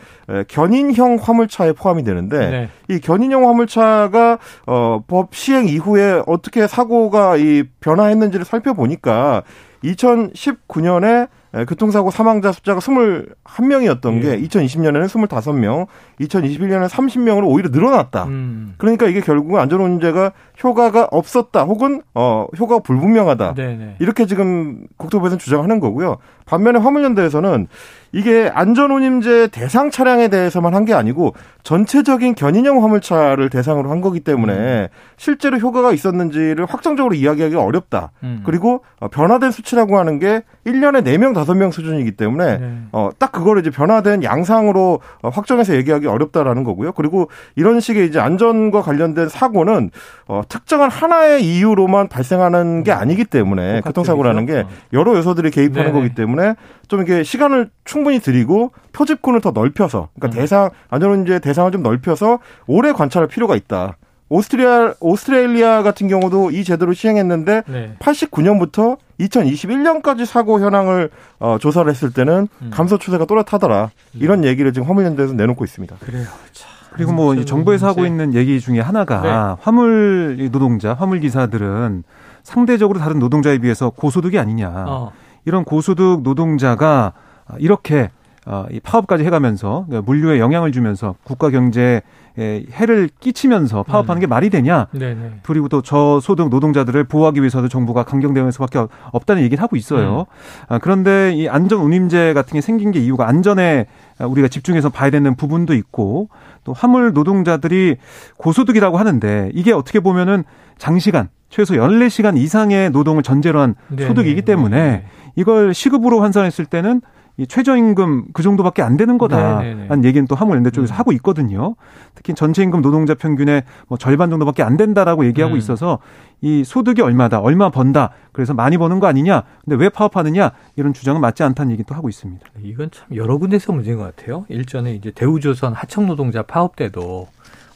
견인형 0.49 1.19
화물차에 1.21 1.73
포함이 1.73 2.03
되는데 2.03 2.49
네. 2.49 2.69
이 2.89 2.99
견인형 2.99 3.47
화물차가 3.47 4.39
어 4.65 5.01
법 5.07 5.35
시행 5.35 5.67
이후에 5.67 6.23
어떻게 6.25 6.67
사고가 6.67 7.37
이 7.37 7.63
변화했는지를 7.79 8.45
살펴보니까 8.45 9.43
2019년에 9.83 11.27
예, 11.53 11.65
교통사고 11.65 12.11
사망자 12.11 12.53
숫자가 12.53 12.79
21명이었던 12.79 14.15
예. 14.17 14.21
게 14.21 14.47
2020년에는 14.47 15.05
25명, 15.07 15.87
2021년에는 16.21 16.87
30명으로 16.87 17.45
오히려 17.45 17.69
늘어났다. 17.69 18.23
음. 18.25 18.75
그러니까 18.77 19.07
이게 19.07 19.19
결국은 19.19 19.59
안전운임제가 19.59 20.31
효과가 20.63 21.07
없었다 21.11 21.63
혹은 21.63 22.01
어 22.13 22.45
효과가 22.57 22.81
불분명하다. 22.81 23.53
네네. 23.55 23.95
이렇게 23.99 24.25
지금 24.25 24.85
국토부에서는 24.97 25.39
주장하는 25.39 25.79
거고요. 25.79 26.17
반면에 26.45 26.79
화물연대에서는 26.79 27.67
이게 28.13 28.51
안전운임제 28.53 29.47
대상 29.53 29.89
차량에 29.89 30.27
대해서만 30.27 30.75
한 30.75 30.81
게 30.81 30.93
아니고 30.95 31.35
전체적인 31.63 32.33
견인형 32.33 32.83
화물차를 32.83 33.49
대상으로 33.51 33.91
한 33.91 34.01
거기 34.01 34.19
때문에 34.19 34.53
음. 34.53 34.87
실제로 35.15 35.57
효과가 35.59 35.91
있었는지를 35.93 36.65
확정적으로 36.65 37.13
이야기하기 37.13 37.55
어렵다. 37.55 38.11
음. 38.23 38.41
그리고 38.43 38.83
어, 38.99 39.07
변화된 39.09 39.51
수치라고 39.51 39.99
하는 39.99 40.17
게 40.17 40.41
1년에 40.65 41.03
4명, 41.05 41.33
5명 41.35 41.71
수준이기 41.71 42.13
때문에 42.13 42.57
네. 42.57 42.77
어, 42.91 43.11
딱 43.19 43.31
그거를 43.31 43.61
이제 43.61 43.69
변화된 43.69 44.23
양상으로 44.23 44.99
어, 45.21 45.29
확정해서 45.29 45.75
얘기하기 45.75 46.07
어렵다라는 46.07 46.63
거고요. 46.63 46.93
그리고 46.93 47.29
이런 47.55 47.79
식의 47.79 48.07
이제 48.07 48.19
안전과 48.19 48.81
관련된 48.81 49.29
사고는 49.29 49.91
어, 50.27 50.41
특정한 50.51 50.91
하나의 50.91 51.45
이유로만 51.45 52.09
발생하는 52.09 52.83
게 52.83 52.91
음. 52.91 52.97
아니기 52.97 53.23
때문에 53.23 53.79
교통사고라는 53.81 54.45
게 54.45 54.65
여러 54.91 55.15
요소들이 55.15 55.49
개입하는 55.49 55.91
네네. 55.91 55.93
거기 55.93 56.13
때문에 56.13 56.55
좀 56.89 57.01
이게 57.01 57.23
시간을 57.23 57.69
충분히 57.85 58.19
드리고 58.19 58.73
표집군을 58.91 59.39
더 59.39 59.51
넓혀서 59.51 60.09
그러니까 60.13 60.37
음. 60.37 60.41
대상 60.41 60.69
안전운제 60.89 61.39
대상을 61.39 61.71
좀 61.71 61.83
넓혀서 61.83 62.39
오래 62.67 62.91
관찰할 62.91 63.29
필요가 63.29 63.55
있다. 63.55 63.95
오스트리아 64.27 64.93
오스트레일리아 64.99 65.83
같은 65.83 66.09
경우도 66.09 66.51
이 66.51 66.65
제도를 66.65 66.95
시행했는데 66.95 67.63
네. 67.67 67.95
89년부터 67.99 68.97
2021년까지 69.21 70.25
사고 70.25 70.59
현황을 70.59 71.11
어, 71.39 71.57
조사를 71.59 71.89
했을 71.89 72.11
때는 72.11 72.49
음. 72.61 72.69
감소 72.73 72.97
추세가 72.97 73.23
또렷하더라. 73.23 73.91
음. 74.15 74.19
이런 74.21 74.43
얘기를 74.43 74.73
지금 74.73 74.87
화물연대에서 74.89 75.33
내놓고 75.33 75.63
있습니다. 75.63 75.95
그래요. 76.01 76.25
참. 76.51 76.80
그리고 77.01 77.13
뭐 77.13 77.43
정부에서 77.43 77.87
하고 77.87 78.05
있는 78.05 78.35
얘기 78.35 78.59
중에 78.59 78.79
하나가 78.79 79.21
네. 79.21 79.61
화물 79.61 80.49
노동자, 80.51 80.93
화물 80.93 81.19
기사들은 81.19 82.03
상대적으로 82.43 82.99
다른 82.99 83.17
노동자에 83.17 83.57
비해서 83.57 83.89
고소득이 83.89 84.37
아니냐. 84.37 84.85
어. 84.87 85.11
이런 85.45 85.63
고소득 85.63 86.21
노동자가 86.21 87.13
이렇게 87.57 88.11
어, 88.47 88.65
이 88.71 88.79
파업까지 88.79 89.23
해가면서 89.23 89.85
그러니까 89.87 90.09
물류에 90.09 90.39
영향을 90.39 90.71
주면서 90.71 91.15
국가 91.23 91.49
경제에 91.49 92.01
해를 92.37 93.09
끼치면서 93.19 93.83
파업하는 93.83 94.19
게 94.19 94.27
음. 94.27 94.29
말이 94.29 94.49
되냐? 94.49 94.87
네네. 94.91 95.41
그리고 95.43 95.67
또 95.67 95.81
저소득 95.81 96.49
노동자들을 96.49 97.03
보호하기 97.03 97.41
위해서도 97.41 97.67
정부가 97.67 98.03
강경 98.03 98.33
대응할 98.33 98.51
수밖에 98.51 98.83
없다는 99.11 99.43
얘기를 99.43 99.61
하고 99.61 99.75
있어요. 99.75 100.25
음. 100.29 100.65
아, 100.69 100.79
그런데 100.79 101.33
이 101.33 101.47
안전 101.49 101.81
운임제 101.81 102.33
같은 102.33 102.53
게 102.53 102.61
생긴 102.61 102.91
게 102.91 102.99
이유가 102.99 103.27
안전에 103.27 103.85
우리가 104.19 104.47
집중해서 104.47 104.89
봐야 104.89 105.09
되는 105.09 105.35
부분도 105.35 105.73
있고 105.75 106.29
또 106.63 106.73
화물 106.73 107.13
노동자들이 107.13 107.97
고소득이라고 108.37 108.97
하는데 108.97 109.51
이게 109.53 109.73
어떻게 109.73 109.99
보면은 109.99 110.43
장시간 110.77 111.29
최소 111.49 111.75
14시간 111.75 112.37
이상의 112.37 112.89
노동을 112.91 113.23
전제로 113.23 113.59
한 113.59 113.75
네네. 113.89 114.07
소득이기 114.07 114.43
때문에 114.43 115.05
이걸 115.35 115.73
시급으로 115.73 116.21
환산했을 116.21 116.65
때는 116.65 117.01
이 117.37 117.47
최저임금 117.47 118.25
그 118.33 118.43
정도밖에 118.43 118.81
안 118.81 118.97
되는 118.97 119.17
거다라는 119.17 120.03
얘기는 120.03 120.27
또 120.27 120.35
화물연대 120.35 120.71
쪽에서 120.71 120.93
음. 120.93 120.99
하고 120.99 121.11
있거든요. 121.13 121.75
특히 122.13 122.33
전체임금 122.33 122.81
노동자 122.81 123.15
평균의 123.15 123.63
뭐 123.87 123.97
절반 123.97 124.29
정도밖에 124.29 124.63
안 124.63 124.77
된다라고 124.77 125.25
얘기하고 125.25 125.55
음. 125.55 125.57
있어서 125.57 125.99
이 126.41 126.63
소득이 126.63 127.01
얼마다, 127.01 127.39
얼마 127.39 127.69
번다. 127.69 128.11
그래서 128.31 128.53
많이 128.53 128.77
버는 128.77 128.99
거 128.99 129.07
아니냐. 129.07 129.43
근데 129.63 129.75
왜 129.75 129.89
파업하느냐 129.89 130.51
이런 130.75 130.93
주장은 130.93 131.21
맞지 131.21 131.43
않다는 131.43 131.71
얘기도 131.73 131.95
하고 131.95 132.09
있습니다. 132.09 132.45
이건 132.63 132.91
참 132.91 133.07
여러 133.15 133.37
군데서 133.37 133.71
문제인 133.71 133.97
것 133.97 134.15
같아요. 134.15 134.45
일전에 134.49 134.93
이제 134.93 135.11
대우조선 135.11 135.73
하청 135.73 136.07
노동자 136.07 136.41
파업 136.41 136.75
때도 136.75 137.27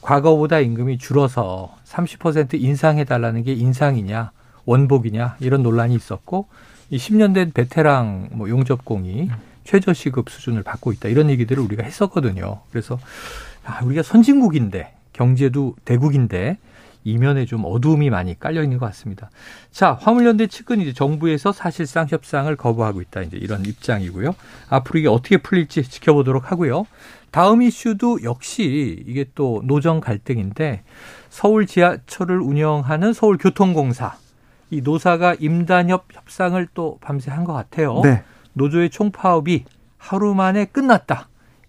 과거보다 0.02 0.60
임금이 0.60 0.98
줄어서 1.00 1.76
30% 1.86 2.62
인상해 2.62 3.06
달라는 3.06 3.44
게 3.44 3.54
인상이냐 3.54 4.32
원복이냐 4.66 5.38
이런 5.40 5.64
논란이 5.64 5.96
있었고 5.96 6.48
이 6.90 6.98
10년 6.98 7.34
된 7.34 7.52
베테랑 7.52 8.30
뭐 8.34 8.50
용접공이 8.50 9.30
최저 9.64 9.94
시급 9.94 10.30
수준을 10.30 10.64
받고 10.64 10.92
있다 10.92 11.10
이런 11.10 11.30
얘기들을 11.30 11.62
우리가 11.64 11.84
했었거든요. 11.84 12.62
그래서 12.70 13.00
아, 13.66 13.84
우리가 13.84 14.04
선진국인데 14.04 14.94
경제도 15.14 15.76
대국인데 15.86 16.58
이면에 17.04 17.46
좀 17.46 17.64
어두움이 17.66 18.10
많이 18.10 18.38
깔려 18.38 18.64
있는 18.64 18.80
것 18.80 18.88
같습니다. 18.88 19.30
자, 19.72 19.94
화물연대 19.94 20.48
측은 20.48 20.82
이제 20.82 20.92
정부에서 20.92 21.52
사실상 21.52 22.08
협상을 22.10 22.54
거부하고 22.56 23.00
있다. 23.02 23.22
이제 23.22 23.38
이런 23.38 23.64
입장이고요. 23.64 24.36
앞으로 24.70 25.00
이게 25.00 25.08
어떻게 25.08 25.38
풀릴지 25.38 25.84
지켜보도록 25.84 26.52
하고요. 26.52 26.88
다음 27.30 27.62
이슈도 27.62 28.24
역시 28.24 29.04
이게 29.08 29.26
또 29.36 29.62
노정 29.66 30.00
갈등인데 30.00 30.82
서울 31.30 31.68
지하철을 31.68 32.40
운영하는 32.40 33.14
서울교통공사 33.14 34.18
이 34.70 34.82
노사가 34.82 35.36
임단협 35.40 36.06
협상을 36.12 36.68
또 36.74 36.98
밤새 37.02 37.32
한 37.32 37.44
것 37.46 37.54
같아요. 37.54 38.02
네. 38.04 38.24
노조의 38.54 38.90
총파업이 38.90 39.66
하루 39.98 40.34
만에 40.34 40.66
끝났다. 40.66 41.28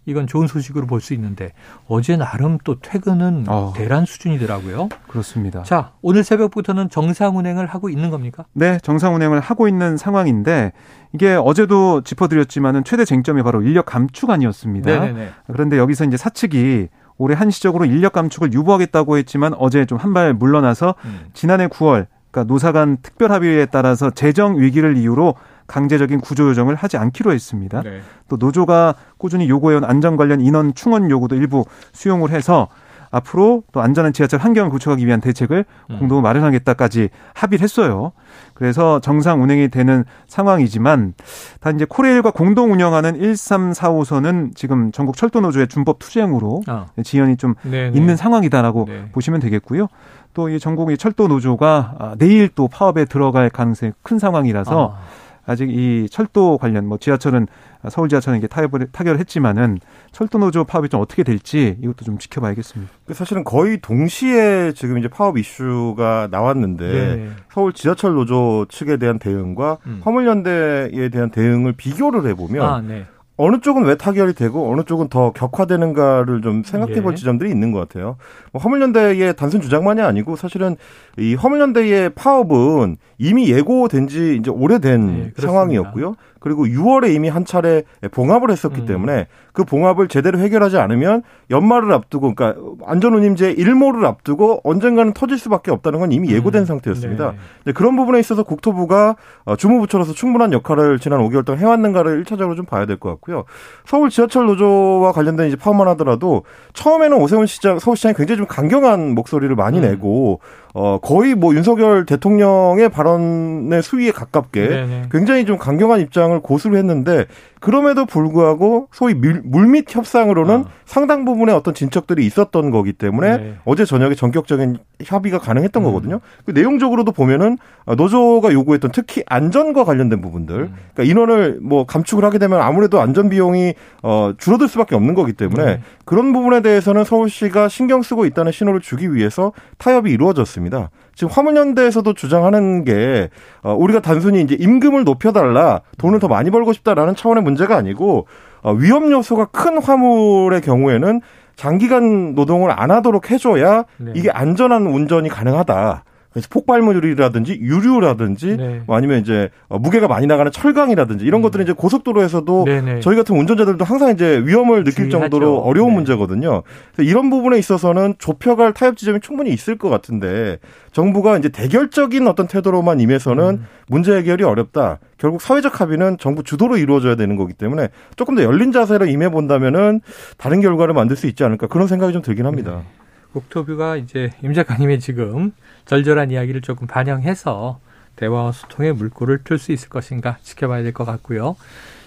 이건 0.08 0.28
좋은 0.28 0.46
소식으로 0.46 0.86
볼 0.86 1.00
수 1.00 1.14
있는데 1.14 1.52
어제 1.88 2.16
나름 2.16 2.58
또 2.62 2.78
퇴근은 2.78 3.46
어. 3.48 3.72
대란 3.74 4.04
수준이더라고요. 4.06 4.88
그렇습니다. 5.08 5.64
자, 5.64 5.92
오늘 6.00 6.22
새벽부터는 6.22 6.90
정상 6.90 7.36
운행을 7.36 7.66
하고 7.66 7.88
있는 7.90 8.10
겁니까? 8.10 8.44
네, 8.52 8.78
정상 8.84 9.16
운행을 9.16 9.40
하고 9.40 9.66
있는 9.66 9.96
상황인데 9.96 10.72
이게 11.12 11.34
어제도 11.34 12.02
짚어드렸지만은 12.02 12.84
최대 12.84 13.04
쟁점이 13.04 13.42
바로 13.42 13.62
인력 13.62 13.86
감축 13.86 14.30
아니었습니다. 14.30 14.88
네네네. 14.90 15.30
그런데 15.52 15.76
여기서 15.76 16.04
이제 16.04 16.16
사측이 16.16 16.86
올해 17.18 17.34
한시적으로 17.34 17.84
인력 17.84 18.12
감축을 18.12 18.52
유보하겠다고 18.52 19.16
했지만 19.18 19.54
어제 19.58 19.86
좀 19.86 19.98
한 19.98 20.12
발 20.14 20.34
물러나서 20.34 20.94
음. 21.04 21.26
지난해 21.34 21.66
9월 21.66 22.06
그러니까 22.36 22.44
노사 22.44 22.72
간 22.72 22.98
특별 23.02 23.32
합의에 23.32 23.64
따라서 23.66 24.10
재정 24.10 24.60
위기를 24.60 24.98
이유로 24.98 25.36
강제적인 25.66 26.20
구조 26.20 26.44
조정을 26.44 26.74
하지 26.74 26.98
않기로 26.98 27.32
했습니다. 27.32 27.82
네. 27.82 28.02
또 28.28 28.36
노조가 28.36 28.94
꾸준히 29.16 29.48
요구해온 29.48 29.84
안전 29.84 30.16
관련 30.16 30.42
인원 30.42 30.74
충원 30.74 31.10
요구도 31.10 31.34
일부 31.34 31.64
수용을 31.92 32.30
해서 32.30 32.68
앞으로 33.10 33.62
또 33.72 33.80
안전한 33.80 34.12
지하철 34.12 34.40
환경을 34.40 34.70
구축하기 34.70 35.06
위한 35.06 35.20
대책을 35.20 35.64
음. 35.90 35.98
공동 35.98 36.22
마련하겠다까지 36.22 37.10
합의를 37.34 37.62
했어요. 37.62 38.12
그래서 38.54 39.00
정상 39.00 39.42
운행이 39.42 39.68
되는 39.68 40.04
상황이지만 40.26 41.14
다 41.60 41.70
이제 41.70 41.84
코레일과 41.88 42.30
공동 42.30 42.72
운영하는 42.72 43.18
1345선은 43.20 44.56
지금 44.56 44.92
전국 44.92 45.16
철도 45.16 45.40
노조의 45.40 45.68
준법 45.68 45.98
투쟁으로 45.98 46.62
아. 46.66 46.86
지연이 47.04 47.36
좀 47.36 47.54
네네. 47.62 47.90
네. 47.90 47.98
있는 47.98 48.16
상황이다라고 48.16 48.84
네. 48.88 49.08
보시면 49.12 49.40
되겠고요. 49.40 49.88
또 50.34 50.46
이 50.48 50.60
전국의 50.60 50.98
철도 50.98 51.28
노조가 51.28 51.94
아, 51.98 52.14
내일 52.18 52.48
또 52.48 52.68
파업에 52.68 53.06
들어갈 53.06 53.48
가능성이 53.48 53.92
큰 54.02 54.18
상황이라서 54.18 54.94
아. 54.94 55.25
아직 55.46 55.70
이 55.70 56.08
철도 56.10 56.58
관련 56.58 56.86
뭐 56.86 56.98
지하철은 56.98 57.46
서울 57.88 58.08
지하철은 58.08 58.38
이게 58.38 58.46
타협을 58.48 58.88
타결을 58.90 59.20
했지만은 59.20 59.78
철도 60.10 60.38
노조 60.38 60.64
파업이 60.64 60.88
좀 60.88 61.00
어떻게 61.00 61.22
될지 61.22 61.76
이것도 61.80 62.04
좀 62.04 62.18
지켜봐야겠습니다. 62.18 62.92
그 63.06 63.14
사실은 63.14 63.44
거의 63.44 63.80
동시에 63.80 64.72
지금 64.72 64.98
이제 64.98 65.08
파업 65.08 65.38
이슈가 65.38 66.28
나왔는데 66.30 66.86
네. 67.16 67.30
서울 67.52 67.72
지하철 67.72 68.14
노조 68.14 68.66
측에 68.68 68.96
대한 68.96 69.18
대응과 69.18 69.78
음. 69.86 70.00
화물연대에 70.02 71.08
대한 71.10 71.30
대응을 71.30 71.74
비교를 71.74 72.26
해보면 72.26 72.64
아, 72.64 72.80
네. 72.80 73.06
어느 73.38 73.60
쪽은 73.60 73.84
왜 73.84 73.96
타결이 73.96 74.32
되고 74.34 74.70
어느 74.72 74.82
쪽은 74.82 75.08
더 75.08 75.32
격화되는가를 75.32 76.40
좀 76.40 76.62
생각해 76.62 77.02
볼 77.02 77.12
예. 77.12 77.16
지점들이 77.16 77.50
있는 77.50 77.70
것 77.70 77.80
같아요. 77.80 78.16
뭐 78.52 78.62
화물연대의 78.62 79.36
단순 79.36 79.60
주장만이 79.60 80.00
아니고 80.00 80.36
사실은 80.36 80.76
이 81.18 81.34
화물연대의 81.34 82.10
파업은 82.10 82.96
이미 83.18 83.50
예고된 83.50 84.08
지 84.08 84.36
이제 84.36 84.50
오래된 84.50 85.06
네, 85.06 85.32
상황이었고요. 85.36 86.14
그리고 86.40 86.66
6월에 86.66 87.14
이미 87.14 87.28
한 87.28 87.44
차례 87.44 87.82
봉합을 88.10 88.50
했었기 88.50 88.82
음. 88.82 88.86
때문에 88.86 89.26
그 89.52 89.64
봉합을 89.64 90.08
제대로 90.08 90.38
해결하지 90.38 90.78
않으면 90.78 91.22
연말을 91.50 91.92
앞두고 91.92 92.34
그러니까 92.34 92.60
안전운임제 92.84 93.52
일모를 93.52 94.04
앞두고 94.04 94.60
언젠가는 94.64 95.12
터질 95.14 95.38
수밖에 95.38 95.70
없다는 95.70 96.00
건 96.00 96.12
이미 96.12 96.30
예고된 96.30 96.62
음. 96.62 96.66
상태였습니다. 96.66 97.34
네. 97.64 97.72
그런 97.72 97.96
부분에 97.96 98.18
있어서 98.20 98.42
국토부가 98.42 99.16
어, 99.44 99.56
주무부처로서 99.56 100.12
충분한 100.12 100.52
역할을 100.52 100.98
지난 100.98 101.20
5개월 101.20 101.44
동안 101.44 101.60
해왔는가를 101.60 102.24
1차적으로 102.24 102.56
좀 102.56 102.66
봐야 102.66 102.84
될 102.84 102.96
것 102.96 103.10
같고요. 103.10 103.44
서울 103.84 104.08
지하철 104.10 104.46
노조와 104.46 105.12
관련된 105.12 105.48
이제 105.48 105.56
파업만 105.56 105.86
하더라도 105.88 106.44
처음에는 106.72 107.18
오세훈 107.18 107.46
시장 107.46 107.78
서울시장이 107.78 108.14
굉장히 108.14 108.38
좀 108.38 108.46
강경한 108.46 109.14
목소리를 109.14 109.54
많이 109.54 109.78
음. 109.78 109.82
내고 109.82 110.40
어, 110.78 110.98
거의 110.98 111.34
뭐 111.34 111.54
윤석열 111.54 112.04
대통령의 112.04 112.90
발언의 112.90 113.82
수위에 113.82 114.10
가깝게 114.10 114.68
네네. 114.68 115.02
굉장히 115.10 115.46
좀 115.46 115.56
강경한 115.56 116.00
입장을 116.00 116.38
고수를 116.40 116.76
했는데 116.76 117.24
그럼에도 117.60 118.04
불구하고 118.04 118.88
소위 118.92 119.14
물밑 119.14 119.96
협상으로는 119.96 120.54
어. 120.54 120.64
상당 120.84 121.24
부분의 121.24 121.54
어떤 121.54 121.72
진척들이 121.72 122.26
있었던 122.26 122.70
거기 122.70 122.92
때문에 122.92 123.36
네. 123.38 123.54
어제 123.64 123.86
저녁에 123.86 124.14
전격적인 124.14 124.76
협의가 125.02 125.38
가능했던 125.38 125.82
음. 125.82 125.84
거거든요. 125.84 126.20
그 126.44 126.50
내용적으로도 126.50 127.12
보면은 127.12 127.56
노조가 127.96 128.52
요구했던 128.52 128.90
특히 128.92 129.22
안전과 129.26 129.84
관련된 129.84 130.20
부분들, 130.20 130.54
음. 130.54 130.74
그러니까 130.92 131.10
인원을 131.10 131.58
뭐 131.62 131.86
감축을 131.86 132.24
하게 132.24 132.38
되면 132.38 132.60
아무래도 132.60 133.00
안전 133.00 133.30
비용이 133.30 133.74
어 134.02 134.32
줄어들 134.36 134.68
수밖에 134.68 134.94
없는 134.94 135.14
거기 135.14 135.32
때문에 135.32 135.64
네. 135.64 135.80
그런 136.04 136.32
부분에 136.32 136.60
대해서는 136.60 137.04
서울시가 137.04 137.68
신경 137.68 138.02
쓰고 138.02 138.26
있다는 138.26 138.52
신호를 138.52 138.80
주기 138.80 139.12
위해서 139.14 139.52
타협이 139.78 140.10
이루어졌습니다. 140.10 140.65
지금 141.14 141.32
화물연대에서도 141.32 142.12
주장하는 142.14 142.84
게 142.84 143.30
어, 143.62 143.74
우리가 143.74 144.00
단순히 144.00 144.42
이제 144.42 144.56
임금을 144.58 145.04
높여달라 145.04 145.80
돈을 145.98 146.18
더 146.18 146.28
많이 146.28 146.50
벌고 146.50 146.72
싶다라는 146.72 147.14
차원의 147.14 147.42
문제가 147.42 147.76
아니고 147.76 148.26
어, 148.62 148.72
위험 148.72 149.10
요소가 149.10 149.46
큰 149.46 149.82
화물의 149.82 150.60
경우에는 150.60 151.20
장기간 151.56 152.34
노동을 152.34 152.70
안 152.70 152.90
하도록 152.90 153.30
해줘야 153.30 153.84
네. 153.96 154.12
이게 154.14 154.30
안전한 154.30 154.86
운전이 154.86 155.28
가능하다. 155.28 156.04
그래서 156.36 156.48
폭발물이라든지 156.50 157.60
유류라든지 157.62 158.58
네. 158.58 158.82
뭐 158.86 158.94
아니면 158.94 159.20
이제 159.20 159.48
어, 159.68 159.78
무게가 159.78 160.06
많이 160.06 160.26
나가는 160.26 160.52
철강이라든지 160.52 161.24
이런 161.24 161.40
음. 161.40 161.42
것들은 161.42 161.64
이제 161.64 161.72
고속도로에서도 161.72 162.64
네네. 162.66 163.00
저희 163.00 163.16
같은 163.16 163.34
운전자들도 163.38 163.82
항상 163.86 164.10
이제 164.10 164.42
위험을 164.44 164.84
느낄 164.84 165.08
주의하죠. 165.08 165.30
정도로 165.30 165.60
어려운 165.60 165.88
네. 165.88 165.94
문제거든요. 165.94 166.62
그래서 166.94 167.10
이런 167.10 167.30
부분에 167.30 167.56
있어서는 167.56 168.16
좁혀갈 168.18 168.74
타협 168.74 168.98
지점이 168.98 169.20
충분히 169.20 169.50
있을 169.50 169.78
것 169.78 169.88
같은데 169.88 170.58
정부가 170.92 171.38
이제 171.38 171.48
대결적인 171.48 172.28
어떤 172.28 172.48
태도로만 172.48 173.00
임해서는 173.00 173.44
음. 173.44 173.66
문제 173.88 174.14
해결이 174.14 174.44
어렵다. 174.44 174.98
결국 175.16 175.40
사회적 175.40 175.80
합의는 175.80 176.18
정부 176.18 176.42
주도로 176.42 176.76
이루어져야 176.76 177.14
되는 177.14 177.36
거기 177.36 177.54
때문에 177.54 177.88
조금 178.16 178.34
더 178.34 178.42
열린 178.42 178.72
자세로 178.72 179.06
임해 179.06 179.30
본다면은 179.30 180.02
다른 180.36 180.60
결과를 180.60 180.92
만들 180.92 181.16
수 181.16 181.28
있지 181.28 181.44
않을까 181.44 181.66
그런 181.66 181.88
생각이 181.88 182.12
좀 182.12 182.20
들긴 182.20 182.44
합니다. 182.44 182.82
네. 182.82 183.05
국토부가 183.36 183.96
이제 183.96 184.30
임 184.42 184.54
작가님의 184.54 184.98
지금 184.98 185.52
절절한 185.84 186.30
이야기를 186.30 186.62
조금 186.62 186.86
반영해서 186.86 187.80
대화와 188.16 188.52
소통의 188.52 188.94
물꼬를 188.94 189.40
틀 189.44 189.58
수 189.58 189.72
있을 189.72 189.90
것인가 189.90 190.38
지켜봐야 190.42 190.82
될 190.82 190.94
것 190.94 191.04
같고요. 191.04 191.56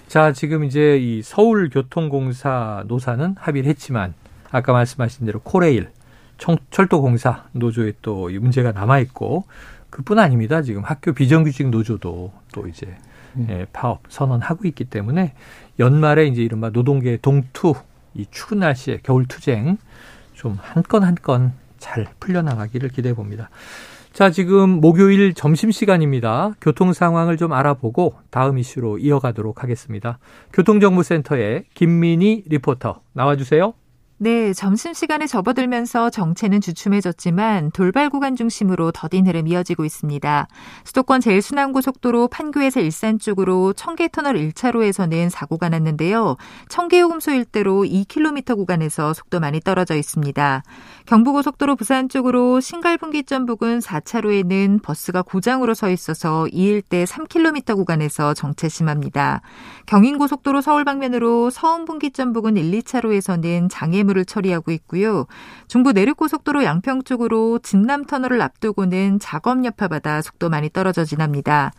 자, 0.08 0.32
지금 0.32 0.64
이제 0.64 0.98
이 0.98 1.22
서울교통공사 1.22 2.82
노사는 2.88 3.36
합의를 3.38 3.70
했지만 3.70 4.14
아까 4.50 4.72
말씀하신 4.72 5.26
대로 5.26 5.38
코레일, 5.40 5.90
청, 6.36 6.56
철도공사 6.72 7.44
노조에 7.52 7.92
또 8.02 8.28
문제가 8.28 8.72
남아 8.72 8.98
있고 9.00 9.44
그뿐 9.90 10.18
아닙니다. 10.18 10.62
지금 10.62 10.82
학교 10.82 11.12
비정규직 11.12 11.70
노조도 11.70 12.32
또 12.52 12.66
이제 12.66 12.96
음. 13.36 13.46
예, 13.50 13.66
파업 13.72 14.02
선언하고 14.08 14.66
있기 14.66 14.86
때문에 14.86 15.34
연말에 15.78 16.26
이제 16.26 16.42
이른바 16.42 16.70
노동계 16.70 17.18
동투 17.22 17.74
이 18.14 18.26
추운 18.32 18.60
날씨에 18.60 18.98
겨울 19.04 19.26
투쟁 19.28 19.78
좀 20.40 20.56
한 20.56 20.82
건 20.84 21.04
한 21.04 21.14
건 21.16 21.52
잘 21.78 22.06
풀려나가기를 22.20 22.88
기대해 22.90 23.14
봅니다. 23.14 23.50
자, 24.12 24.30
지금 24.30 24.68
목요일 24.80 25.34
점심시간입니다. 25.34 26.54
교통 26.60 26.92
상황을 26.92 27.36
좀 27.36 27.52
알아보고 27.52 28.14
다음 28.30 28.58
이슈로 28.58 28.98
이어가도록 28.98 29.62
하겠습니다. 29.62 30.18
교통정보센터의 30.52 31.64
김민희 31.74 32.44
리포터 32.48 33.00
나와주세요. 33.12 33.72
네, 34.22 34.52
점심시간에 34.52 35.26
접어들면서 35.26 36.10
정체는 36.10 36.60
주춤해졌지만 36.60 37.70
돌발 37.70 38.10
구간 38.10 38.36
중심으로 38.36 38.92
더딘 38.92 39.26
흐름 39.26 39.48
이어지고 39.48 39.86
있습니다. 39.86 40.46
수도권 40.84 41.22
제일순환고속도로 41.22 42.28
판교에서 42.28 42.80
일산 42.80 43.18
쪽으로 43.18 43.72
청계터널 43.72 44.34
1차로에서는 44.36 45.30
사고가 45.30 45.70
났는데요. 45.70 46.36
청계요금소 46.68 47.30
일대로 47.30 47.84
2km 47.84 48.56
구간에서 48.56 49.14
속도 49.14 49.40
많이 49.40 49.58
떨어져 49.58 49.96
있습니다. 49.96 50.64
경부고속도로 51.06 51.76
부산 51.76 52.10
쪽으로 52.10 52.60
신갈분기점 52.60 53.46
부근 53.46 53.78
4차로에는 53.78 54.82
버스가 54.82 55.22
고장으로 55.22 55.72
서 55.72 55.88
있어서 55.88 56.46
이 56.48 56.64
일대 56.64 57.04
3km 57.04 57.74
구간에서 57.74 58.34
정체 58.34 58.68
심합니다. 58.68 59.40
경인고속도로 59.86 60.60
서울 60.60 60.84
방면으로 60.84 61.48
서운분기점 61.48 62.34
부근 62.34 62.58
1, 62.58 62.70
2차로에서는 62.82 63.68
장애물 63.70 64.09
업무를 64.10 64.24
처리하고 64.24 64.70
있고요. 64.72 65.26
중부 65.68 65.92
내륙고속도로 65.92 66.64
양평 66.64 67.04
쪽으로 67.04 67.58
진남터널을 67.60 68.40
앞두고는 68.42 69.18
작업 69.20 69.64
여파받아 69.64 70.22
속도 70.22 70.48
많이 70.48 70.68
떨어져 70.70 71.04
지납니다. 71.04 71.72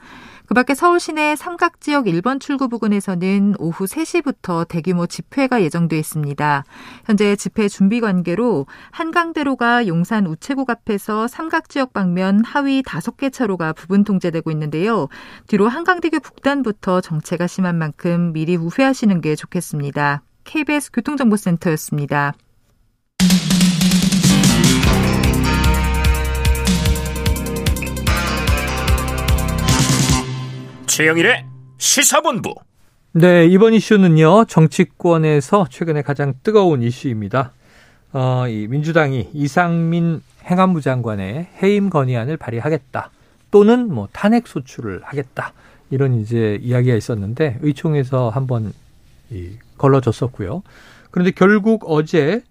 그 0.48 0.54
밖에 0.54 0.76
서울 0.76 1.00
시내 1.00 1.36
삼각지역 1.38 2.06
1번 2.06 2.41
출구 2.41 2.67
부근에서는 2.67 3.56
오후 3.58 3.86
3시부터 3.86 4.67
대규모 4.67 5.08
집회가 5.08 5.62
예정돼 5.62 5.98
있습니다. 5.98 6.63
현재 7.06 7.36
집회 7.38 7.70
준비 7.70 8.02
관계로 8.02 8.65
한강대로가 8.91 9.88
용산 9.88 10.28
우체국 10.28 10.70
앞에서 10.70 11.28
삼각지역 11.28 11.94
방면 11.94 12.44
하위 12.44 12.82
5개 12.82 13.32
차로가 13.32 13.72
부분 13.72 14.04
통제되고 14.04 14.52
있는데요. 14.52 15.08
뒤로 15.48 15.70
한강대교 15.70 16.20
북단부터 16.20 17.00
정체가 17.00 17.48
심한 17.48 17.78
만큼 17.78 18.34
미리 18.34 18.58
우회하시는 18.58 19.22
게 19.22 19.36
좋겠습니다. 19.36 20.24
KBS 20.44 20.92
교통정보센터였습니다. 20.92 22.34
최영일의 30.88 31.46
시사본부. 31.78 32.54
네, 33.14 33.46
이번 33.46 33.74
이슈는요, 33.74 34.46
정치권에서 34.46 35.68
최근에 35.70 36.02
가장 36.02 36.34
뜨거운 36.44 36.82
이슈입니다. 36.82 37.52
어, 38.14 38.48
이 38.48 38.68
민주당이 38.68 39.30
이상민 39.34 40.22
행안부 40.46 40.82
장관의 40.82 41.48
해임 41.62 41.90
건의안을 41.90 42.38
발의하겠다. 42.38 43.10
또는 43.52 43.94
뭐 43.94 44.08
탄핵 44.12 44.48
소추를 44.48 45.02
하겠다. 45.04 45.54
이런 45.90 46.20
이제 46.20 46.58
이야기가 46.62 46.96
있었는데 46.96 47.60
의총에서 47.62 48.30
한번 48.30 48.74
이 49.32 49.52
걸러졌었고요. 49.78 50.63
그런데 51.10 51.32
결국 51.32 51.84
어제 51.88 52.44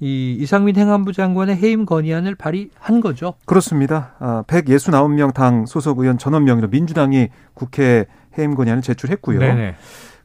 이 0.00 0.36
이상민 0.40 0.76
행안부 0.76 1.12
장관의 1.12 1.56
해임 1.56 1.86
건의안을 1.86 2.34
발의한 2.34 3.00
거죠. 3.00 3.34
그렇습니다. 3.46 4.14
아, 4.18 4.42
169명 4.46 5.32
당 5.32 5.66
소속 5.66 6.00
의원 6.00 6.18
전원 6.18 6.44
명의로 6.44 6.68
민주당이 6.68 7.28
국회 7.54 8.06
해임 8.36 8.54
건의안을 8.54 8.82
제출했고요. 8.82 9.38
네네. 9.38 9.76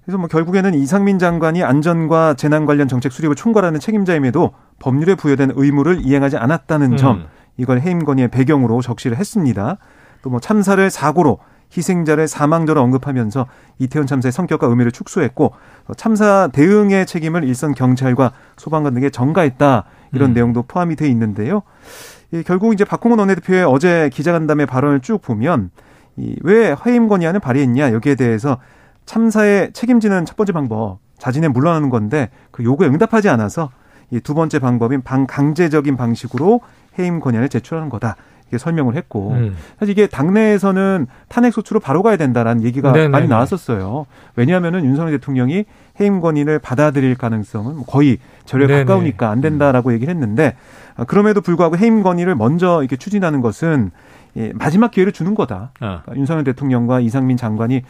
그래서 0.03 0.17
뭐 0.17 0.27
결국에는 0.27 0.73
이상민 0.73 1.19
장관이 1.19 1.63
안전과 1.63 2.33
재난 2.33 2.65
관련 2.65 2.87
정책 2.87 3.11
수립을 3.11 3.35
총괄하는 3.35 3.79
책임자임에도 3.79 4.53
법률에 4.79 5.13
부여된 5.15 5.51
의무를 5.55 5.99
이행하지 6.01 6.37
않았다는 6.37 6.97
점 6.97 7.17
음. 7.17 7.25
이걸 7.57 7.79
해임 7.81 8.03
건의의 8.05 8.29
배경으로 8.29 8.81
적시를 8.81 9.17
했습니다. 9.17 9.77
또 10.21 10.29
뭐 10.29 10.39
참사를 10.39 10.89
사고로 10.89 11.39
희생자를 11.75 12.27
사망자로 12.27 12.81
언급하면서 12.81 13.47
이태원 13.79 14.07
참사의 14.07 14.31
성격과 14.31 14.67
의미를 14.67 14.91
축소했고 14.91 15.53
참사 15.97 16.49
대응의 16.51 17.05
책임을 17.05 17.43
일선 17.43 17.73
경찰과 17.73 18.31
소방관 18.57 18.93
등에 18.95 19.09
전가했다 19.09 19.83
이런 20.13 20.31
음. 20.31 20.33
내용도 20.33 20.63
포함이 20.63 20.95
돼 20.95 21.07
있는데요. 21.09 21.61
이 22.31 22.43
결국 22.43 22.73
이제 22.73 22.83
박홍원 22.85 23.19
원내대표의 23.19 23.63
어제 23.65 24.09
기자간담회 24.13 24.65
발언을 24.65 25.01
쭉 25.01 25.21
보면 25.21 25.71
이왜 26.17 26.75
해임 26.85 27.07
건의안을 27.07 27.39
발의했냐 27.39 27.93
여기에 27.93 28.15
대해서 28.15 28.57
참사에 29.05 29.71
책임지는 29.71 30.25
첫 30.25 30.35
번째 30.35 30.53
방법 30.53 30.99
자진에 31.17 31.47
물러나는 31.47 31.89
건데 31.89 32.29
그 32.51 32.63
요구에 32.63 32.87
응답하지 32.87 33.29
않아서 33.29 33.69
이 34.11 34.19
두 34.19 34.33
번째 34.33 34.59
방법인 34.59 35.01
반강제적인 35.03 35.95
방식으로 35.95 36.61
해임 36.97 37.19
건의안을 37.19 37.49
제출하는 37.49 37.89
거다. 37.89 38.15
이렇게 38.49 38.57
설명을 38.57 38.95
했고 38.95 39.31
음. 39.31 39.55
사실 39.79 39.91
이게 39.91 40.07
당내에서는 40.07 41.07
탄핵 41.27 41.53
소추로 41.53 41.79
바로 41.79 42.03
가야 42.03 42.17
된다라는 42.17 42.63
얘기가 42.63 42.91
네네네. 42.91 43.09
많이 43.09 43.27
나왔었어요. 43.27 44.05
왜냐하면은 44.35 44.83
윤석열 44.85 45.11
대통령이 45.13 45.65
해임 45.99 46.19
건의를 46.19 46.59
받아들일 46.59 47.15
가능성은 47.15 47.75
뭐 47.75 47.85
거의 47.85 48.17
절에 48.45 48.67
가까우니까 48.67 49.29
안 49.29 49.41
된다라고 49.41 49.93
얘기를 49.93 50.13
했는데 50.13 50.55
어, 50.97 51.05
그럼에도 51.05 51.41
불구하고 51.41 51.77
해임 51.77 52.03
건의를 52.03 52.35
먼저 52.35 52.79
이렇게 52.81 52.95
추진하는 52.95 53.41
것은 53.41 53.91
예, 54.37 54.51
마지막 54.53 54.91
기회를 54.91 55.11
주는 55.11 55.33
거다. 55.33 55.71
어. 55.81 56.01
그러니까 56.03 56.15
윤석열 56.15 56.43
대통령과 56.43 56.99
이상민 56.99 57.35
장관이 57.35 57.81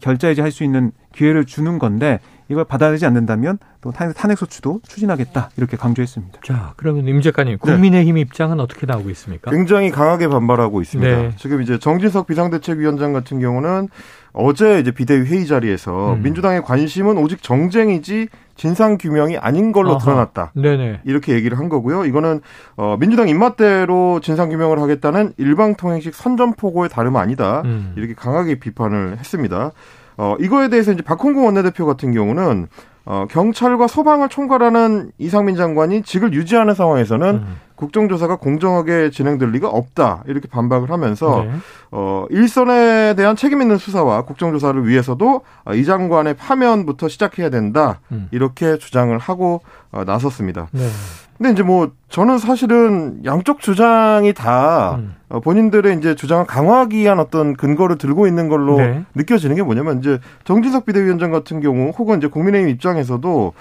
결자해지 0.00 0.40
할 0.42 0.50
수 0.50 0.62
있는 0.62 0.92
기회를 1.14 1.44
주는 1.44 1.78
건데 1.78 2.20
이걸 2.48 2.64
받아들이지 2.64 3.04
않는다면 3.06 3.58
또 3.80 3.90
탄핵 3.92 4.38
소추도 4.38 4.80
추진하겠다 4.86 5.50
이렇게 5.56 5.76
강조했습니다. 5.76 6.40
자, 6.44 6.74
그러면 6.76 7.06
임 7.08 7.20
작가님 7.20 7.58
국민의힘 7.58 8.14
네. 8.14 8.20
입장은 8.20 8.60
어떻게 8.60 8.86
나오고 8.86 9.10
있습니까? 9.10 9.50
굉장히 9.50 9.90
강하게 9.90 10.28
반발하고 10.28 10.80
있습니다. 10.80 11.16
네. 11.16 11.30
지금 11.36 11.62
이제 11.62 11.78
정진석 11.78 12.26
비상대책위원장 12.26 13.12
같은 13.12 13.40
경우는 13.40 13.88
어제 14.32 14.80
이제 14.80 14.90
비대위 14.90 15.26
회의 15.26 15.46
자리에서 15.46 16.14
음. 16.14 16.22
민주당의 16.22 16.62
관심은 16.62 17.16
오직 17.16 17.42
정쟁이지 17.42 18.28
진상 18.54 18.98
규명이 18.98 19.38
아닌 19.38 19.72
걸로 19.72 19.92
아하. 19.92 19.98
드러났다. 19.98 20.52
네네. 20.54 21.00
이렇게 21.04 21.34
얘기를 21.34 21.58
한 21.58 21.68
거고요. 21.68 22.04
이거는 22.04 22.40
어 22.76 22.96
민주당 22.98 23.28
입맛대로 23.28 24.20
진상 24.20 24.50
규명을 24.50 24.78
하겠다는 24.80 25.34
일방통행식 25.36 26.14
선전포고의 26.14 26.90
다름 26.90 27.16
아니다. 27.16 27.62
음. 27.64 27.92
이렇게 27.96 28.14
강하게 28.14 28.58
비판을 28.58 29.18
했습니다. 29.18 29.72
어 30.16 30.36
이거에 30.40 30.68
대해서 30.68 30.92
이제 30.92 31.02
박홍구 31.02 31.44
원내대표 31.44 31.86
같은 31.86 32.12
경우는 32.12 32.68
어, 33.04 33.26
경찰과 33.30 33.86
소방을 33.86 34.28
총괄하는 34.28 35.12
이상민 35.18 35.54
장관이 35.56 36.02
직을 36.02 36.32
유지하는 36.32 36.74
상황에서는 36.74 37.34
음. 37.36 37.56
국정조사가 37.76 38.36
공정하게 38.36 39.10
진행될 39.10 39.50
리가 39.50 39.68
없다 39.68 40.24
이렇게 40.26 40.48
반박을 40.48 40.90
하면서 40.90 41.44
네. 41.44 41.52
어, 41.92 42.26
일선에 42.30 43.14
대한 43.14 43.36
책임 43.36 43.62
있는 43.62 43.76
수사와 43.76 44.22
국정조사를 44.22 44.86
위해서도 44.88 45.42
어, 45.64 45.74
이 45.74 45.84
장관의 45.84 46.34
파면부터 46.34 47.08
시작해야 47.08 47.50
된다 47.50 48.00
음. 48.10 48.28
이렇게 48.32 48.78
주장을 48.78 49.16
하고 49.18 49.60
어, 49.92 50.04
나섰습니다. 50.04 50.68
네. 50.72 50.88
근데 51.36 51.52
이제 51.52 51.62
뭐 51.62 51.90
저는 52.08 52.38
사실은 52.38 53.20
양쪽 53.24 53.60
주장이 53.60 54.32
다 54.32 54.96
음. 54.98 55.14
어, 55.28 55.40
본인들의 55.40 55.98
이제 55.98 56.14
주장을 56.14 56.46
강화하기 56.46 56.96
위한 56.96 57.18
어떤 57.18 57.54
근거를 57.54 57.98
들고 57.98 58.26
있는 58.26 58.48
걸로 58.48 58.78
네. 58.78 59.04
느껴지는 59.14 59.54
게 59.54 59.62
뭐냐면 59.62 59.98
이제 59.98 60.18
정진석 60.44 60.86
비대위원장 60.86 61.30
같은 61.30 61.60
경우 61.60 61.90
혹은 61.90 62.18
이제 62.18 62.26
국민의힘 62.26 62.70
입장에서도 62.70 63.52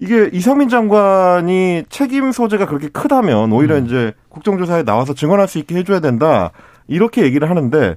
이게 0.00 0.28
이상민 0.32 0.68
장관이 0.68 1.84
책임 1.88 2.32
소재가 2.32 2.66
그렇게 2.66 2.88
크다면 2.88 3.52
오히려 3.52 3.76
음. 3.76 3.86
이제 3.86 4.12
국정조사에 4.28 4.82
나와서 4.82 5.14
증언할 5.14 5.48
수 5.48 5.58
있게 5.58 5.76
해줘야 5.76 6.00
된다 6.00 6.50
이렇게 6.86 7.22
얘기를 7.22 7.48
하는데 7.48 7.96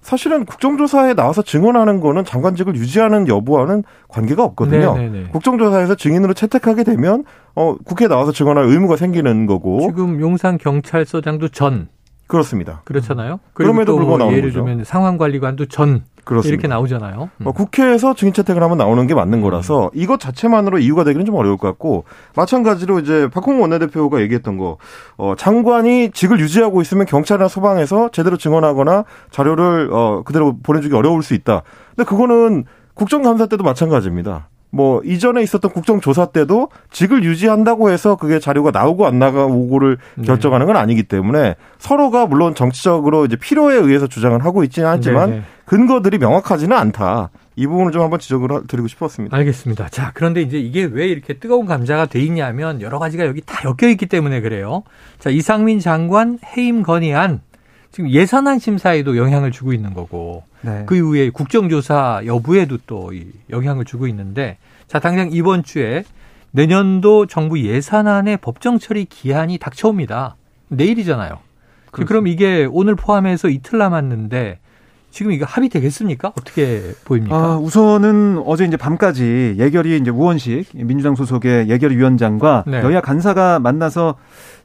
사실은 0.00 0.44
국정조사에 0.44 1.14
나와서 1.14 1.42
증언하는 1.42 2.00
거는 2.00 2.24
장관직을 2.24 2.76
유지하는 2.76 3.28
여부와는 3.28 3.84
관계가 4.08 4.42
없거든요. 4.44 4.94
네네네. 4.94 5.10
네, 5.10 5.24
네. 5.24 5.30
국정조사에서 5.30 5.96
증인으로 5.96 6.34
채택하게 6.34 6.84
되면 6.84 7.24
어 7.54 7.76
국회에 7.84 8.08
나와서 8.08 8.32
증언할 8.32 8.64
의무가 8.64 8.96
생기는 8.96 9.46
거고. 9.46 9.80
지금 9.80 10.20
용산 10.20 10.56
경찰서장도 10.56 11.48
전 11.48 11.88
그렇습니다. 12.26 12.82
그렇잖아요. 12.84 13.40
그럼에도 13.54 13.96
불구하고 13.96 14.32
예를 14.32 14.52
들면 14.52 14.84
상황관리관도 14.84 15.66
전 15.66 16.04
그렇습니다. 16.28 16.52
이렇게 16.52 16.68
나오잖아요. 16.68 17.30
음. 17.38 17.52
국회에서 17.52 18.14
증인 18.14 18.34
채택을 18.34 18.62
하면 18.62 18.76
나오는 18.76 19.06
게 19.06 19.14
맞는 19.14 19.40
거라서 19.40 19.86
음. 19.86 19.90
이것 19.94 20.20
자체만으로 20.20 20.78
이유가 20.78 21.02
되기는 21.02 21.24
좀 21.24 21.34
어려울 21.36 21.56
것 21.56 21.66
같고 21.68 22.04
마찬가지로 22.36 22.98
이제 22.98 23.28
박홍 23.32 23.62
원내대표가 23.62 24.20
얘기했던 24.20 24.58
거 24.58 24.76
어, 25.16 25.34
장관이 25.36 26.10
직을 26.10 26.38
유지하고 26.38 26.82
있으면 26.82 27.06
경찰이나 27.06 27.48
소방에서 27.48 28.10
제대로 28.10 28.36
증언하거나 28.36 29.04
자료를 29.30 29.88
어, 29.90 30.22
그대로 30.22 30.58
보내주기 30.62 30.94
어려울 30.94 31.22
수 31.22 31.32
있다. 31.32 31.62
근데 31.96 32.06
그거는 32.06 32.64
국정감사 32.92 33.46
때도 33.46 33.64
마찬가지입니다. 33.64 34.48
뭐 34.70 35.00
이전에 35.04 35.42
있었던 35.42 35.70
국정조사 35.70 36.26
때도 36.26 36.68
직을 36.90 37.24
유지한다고 37.24 37.90
해서 37.90 38.16
그게 38.16 38.38
자료가 38.38 38.70
나오고 38.70 39.06
안 39.06 39.18
나가고를 39.18 39.98
네. 40.16 40.24
결정하는 40.24 40.66
건 40.66 40.76
아니기 40.76 41.04
때문에 41.04 41.56
서로가 41.78 42.26
물론 42.26 42.54
정치적으로 42.54 43.24
이제 43.24 43.36
필요에 43.36 43.76
의해서 43.76 44.06
주장을 44.06 44.42
하고 44.44 44.64
있지는 44.64 44.88
않지만 44.88 45.30
네네. 45.30 45.42
근거들이 45.64 46.18
명확하지는 46.18 46.76
않다. 46.76 47.30
이 47.56 47.66
부분을 47.66 47.90
좀 47.90 48.02
한번 48.02 48.20
지적을 48.20 48.68
드리고 48.68 48.86
싶었습니다. 48.86 49.36
알겠습니다. 49.36 49.88
자, 49.88 50.12
그런데 50.14 50.42
이제 50.42 50.58
이게 50.58 50.84
왜 50.84 51.08
이렇게 51.08 51.38
뜨거운 51.38 51.66
감자가 51.66 52.06
돼 52.06 52.20
있냐면 52.20 52.80
여러 52.80 53.00
가지가 53.00 53.26
여기 53.26 53.40
다 53.44 53.60
엮여 53.64 53.90
있기 53.90 54.06
때문에 54.06 54.40
그래요. 54.40 54.84
자, 55.18 55.28
이상민 55.28 55.80
장관 55.80 56.38
해임 56.56 56.84
건의안 56.84 57.40
지금 57.90 58.10
예산안 58.10 58.58
심사에도 58.58 59.16
영향을 59.16 59.50
주고 59.50 59.72
있는 59.72 59.94
거고 59.94 60.44
네. 60.60 60.84
그 60.86 60.96
이후에 60.96 61.30
국정조사 61.30 62.22
여부에도 62.26 62.78
또 62.86 63.12
영향을 63.50 63.84
주고 63.84 64.06
있는데 64.08 64.58
자 64.86 64.98
당장 64.98 65.30
이번 65.32 65.62
주에 65.62 66.04
내년도 66.50 67.26
정부 67.26 67.60
예산안의 67.60 68.38
법정 68.38 68.78
처리 68.78 69.04
기한이 69.04 69.58
닥쳐옵니다. 69.58 70.36
내일이잖아요. 70.68 71.38
그렇습니다. 71.90 72.08
그럼 72.08 72.26
이게 72.26 72.66
오늘 72.70 72.94
포함해서 72.94 73.48
이틀 73.48 73.78
남았는데 73.78 74.58
지금 75.10 75.32
이거 75.32 75.46
합의되겠습니까? 75.46 76.28
어떻게 76.28 76.92
보입니까? 77.04 77.34
아, 77.34 77.56
우선은 77.56 78.42
어제 78.44 78.64
이제 78.64 78.76
밤까지 78.76 79.56
예결위 79.58 79.96
이제 79.96 80.10
우원식 80.10 80.68
민주당 80.74 81.14
소속의 81.14 81.68
예결위 81.68 81.96
위원장과 81.96 82.64
네. 82.66 82.82
여야 82.82 83.00
간사가 83.00 83.58
만나서 83.58 84.16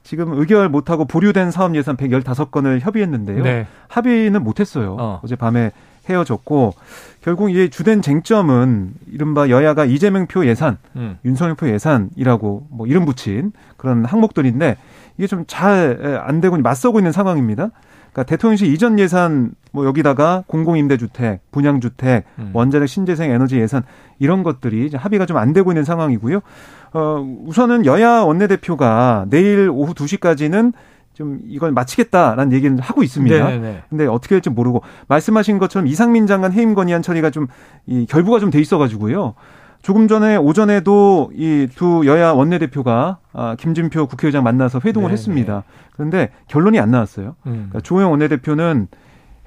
지금 0.03 0.37
의결 0.37 0.69
못하고 0.69 1.05
보류된 1.05 1.51
사업 1.51 1.75
예산 1.75 1.95
115건을 1.97 2.79
협의했는데요. 2.81 3.43
네. 3.43 3.67
합의는 3.87 4.43
못했어요. 4.43 4.97
어. 4.99 5.21
제 5.27 5.35
밤에 5.35 5.71
헤어졌고 6.09 6.73
결국 7.21 7.49
이 7.51 7.69
주된 7.69 8.01
쟁점은 8.01 8.93
이른바 9.09 9.47
여야가 9.47 9.85
이재명 9.85 10.27
표 10.27 10.45
예산, 10.45 10.77
음. 10.97 11.17
윤석열 11.23 11.55
표 11.55 11.69
예산이라고 11.69 12.67
뭐 12.69 12.87
이름 12.87 13.05
붙인 13.05 13.53
그런 13.77 14.03
항목들인데 14.03 14.75
이게 15.17 15.27
좀 15.27 15.45
잘 15.47 16.21
안 16.25 16.41
되고 16.41 16.57
맞서고 16.57 16.99
있는 16.99 17.11
상황입니다. 17.13 17.69
그러니까 18.13 18.23
대통령실 18.23 18.71
이전 18.71 18.99
예산 18.99 19.51
뭐 19.71 19.85
여기다가 19.85 20.43
공공임대주택, 20.47 21.41
분양주택, 21.51 22.25
음. 22.37 22.51
원자력 22.53 22.87
신재생 22.87 23.31
에너지 23.31 23.57
예산 23.59 23.83
이런 24.19 24.43
것들이 24.43 24.85
이제 24.85 24.97
합의가 24.97 25.25
좀 25.25 25.37
안 25.37 25.51
되고 25.51 25.71
있는 25.71 25.83
상황이고요. 25.83 26.39
어 26.93 27.27
우선은 27.47 27.85
여야 27.87 28.21
원내대표가 28.21 29.25
내일 29.29 29.69
오후 29.69 29.93
2시까지는 29.95 30.73
좀 31.13 31.39
이걸 31.47 31.71
마치겠다라는 31.71 32.53
얘기는 32.53 32.77
하고 32.79 33.01
있습니다. 33.03 33.35
네네. 33.35 33.59
네. 33.59 33.83
근데 33.89 34.05
어떻게 34.05 34.35
될지 34.35 34.49
모르고 34.51 34.83
말씀하신 35.07 35.57
것처럼 35.59 35.87
이상민 35.87 36.27
장관 36.27 36.51
해임 36.53 36.73
건의안 36.75 37.01
처리가 37.01 37.31
좀 37.31 37.47
이 37.87 38.05
결부가 38.05 38.39
좀 38.39 38.49
돼 38.51 38.59
있어 38.61 38.77
가지고요. 38.77 39.33
조금 39.83 40.07
전에 40.07 40.37
오전에도 40.37 41.31
이 41.35 41.67
두 41.75 42.03
여야 42.05 42.31
원내대표가 42.31 43.17
아, 43.33 43.55
김진표 43.59 44.07
국회의장 44.07 44.43
만나서 44.43 44.79
회동을 44.83 45.07
네네. 45.09 45.13
했습니다. 45.13 45.63
그런데 45.91 46.29
결론이 46.47 46.79
안 46.79 46.89
나왔어요. 46.91 47.35
음. 47.45 47.51
그러니까 47.69 47.81
조영 47.81 48.11
원내대표는 48.11 48.87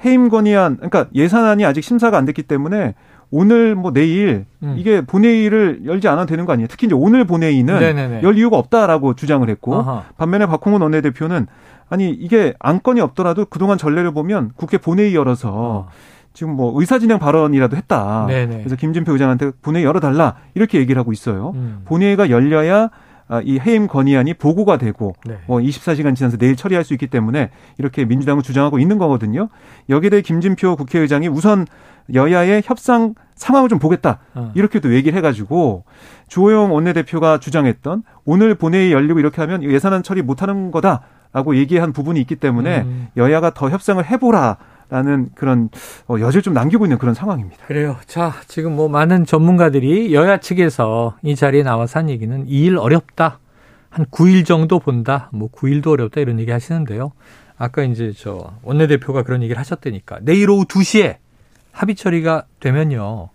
해임 0.04 0.28
건의안, 0.28 0.76
그러니까 0.76 1.06
예산안이 1.14 1.64
아직 1.64 1.82
심사가 1.82 2.18
안 2.18 2.26
됐기 2.26 2.42
때문에 2.42 2.94
오늘 3.30 3.74
뭐 3.74 3.92
내일 3.92 4.44
음. 4.62 4.74
이게 4.76 5.00
본회의를 5.00 5.80
열지 5.86 6.06
않아도 6.08 6.26
되는 6.26 6.44
거 6.44 6.52
아니에요. 6.52 6.68
특히 6.68 6.86
이제 6.86 6.94
오늘 6.94 7.24
본회의는 7.24 7.78
네네네. 7.80 8.22
열 8.22 8.36
이유가 8.36 8.58
없다라고 8.58 9.14
주장을 9.14 9.48
했고 9.48 9.74
아하. 9.76 10.04
반면에 10.18 10.44
박홍원 10.46 10.82
원내대표는 10.82 11.46
아니 11.88 12.10
이게 12.10 12.52
안건이 12.58 13.00
없더라도 13.00 13.46
그동안 13.46 13.78
전례를 13.78 14.12
보면 14.12 14.50
국회 14.56 14.76
본회의 14.76 15.14
열어서 15.14 15.50
어. 15.54 15.88
지금 16.36 16.54
뭐 16.54 16.78
의사진행 16.78 17.18
발언이라도 17.18 17.76
했다. 17.76 18.26
네네. 18.28 18.58
그래서 18.58 18.76
김진표 18.76 19.12
의장한테 19.12 19.52
본회의 19.62 19.86
열어달라 19.86 20.36
이렇게 20.54 20.78
얘기를 20.78 21.00
하고 21.00 21.12
있어요. 21.12 21.52
음. 21.54 21.80
본회의가 21.86 22.28
열려야 22.28 22.90
아, 23.28 23.40
이 23.42 23.58
해임 23.58 23.88
건의안이 23.88 24.34
보고가 24.34 24.76
되고 24.76 25.14
네. 25.24 25.38
뭐 25.46 25.58
24시간 25.58 26.14
지나서 26.14 26.36
내일 26.36 26.54
처리할 26.54 26.84
수 26.84 26.92
있기 26.94 27.08
때문에 27.08 27.50
이렇게 27.78 28.04
민주당은 28.04 28.42
주장하고 28.42 28.78
있는 28.78 28.98
거거든요. 28.98 29.48
여기에 29.88 30.10
대해 30.10 30.22
김진표 30.22 30.76
국회의장이 30.76 31.26
우선 31.26 31.66
여야의 32.12 32.62
협상 32.64 33.14
상황을 33.34 33.68
좀 33.68 33.78
보겠다. 33.78 34.18
어. 34.34 34.52
이렇게도 34.54 34.94
얘기를 34.94 35.16
해가지고 35.16 35.84
주호영 36.28 36.72
원내대표가 36.72 37.38
주장했던 37.38 38.02
오늘 38.24 38.54
본회의 38.54 38.92
열리고 38.92 39.18
이렇게 39.18 39.40
하면 39.40 39.62
예산안 39.64 40.02
처리 40.02 40.22
못하는 40.22 40.70
거다라고 40.70 41.56
얘기한 41.56 41.92
부분이 41.92 42.20
있기 42.20 42.36
때문에 42.36 42.82
음. 42.82 43.08
여야가 43.16 43.54
더 43.54 43.70
협상을 43.70 44.04
해보라. 44.04 44.58
라는 44.88 45.30
그런 45.34 45.68
어, 46.08 46.16
여지를 46.20 46.42
좀 46.42 46.54
남기고 46.54 46.84
있는 46.86 46.98
그런 46.98 47.14
상황입니다. 47.14 47.66
그래요. 47.66 47.96
자, 48.06 48.34
지금 48.46 48.76
뭐 48.76 48.88
많은 48.88 49.26
전문가들이 49.26 50.14
여야 50.14 50.38
측에서 50.38 51.16
이 51.22 51.34
자리에 51.34 51.62
나와서 51.62 51.98
한 51.98 52.08
얘기는 52.08 52.46
2일 52.46 52.78
어렵다. 52.78 53.38
한 53.90 54.06
9일 54.06 54.44
정도 54.44 54.78
본다. 54.78 55.28
뭐 55.32 55.50
9일도 55.50 55.88
어렵다 55.88 56.20
이런 56.20 56.38
얘기 56.38 56.50
하시는데요. 56.50 57.12
아까 57.58 57.82
이제 57.82 58.12
저 58.16 58.52
원내대표가 58.62 59.22
그런 59.22 59.42
얘기를 59.42 59.58
하셨다니까. 59.58 60.20
내일 60.22 60.50
오후 60.50 60.64
2시에 60.66 61.16
합의 61.72 61.94
처리가 61.94 62.44
되면요. 62.60 63.30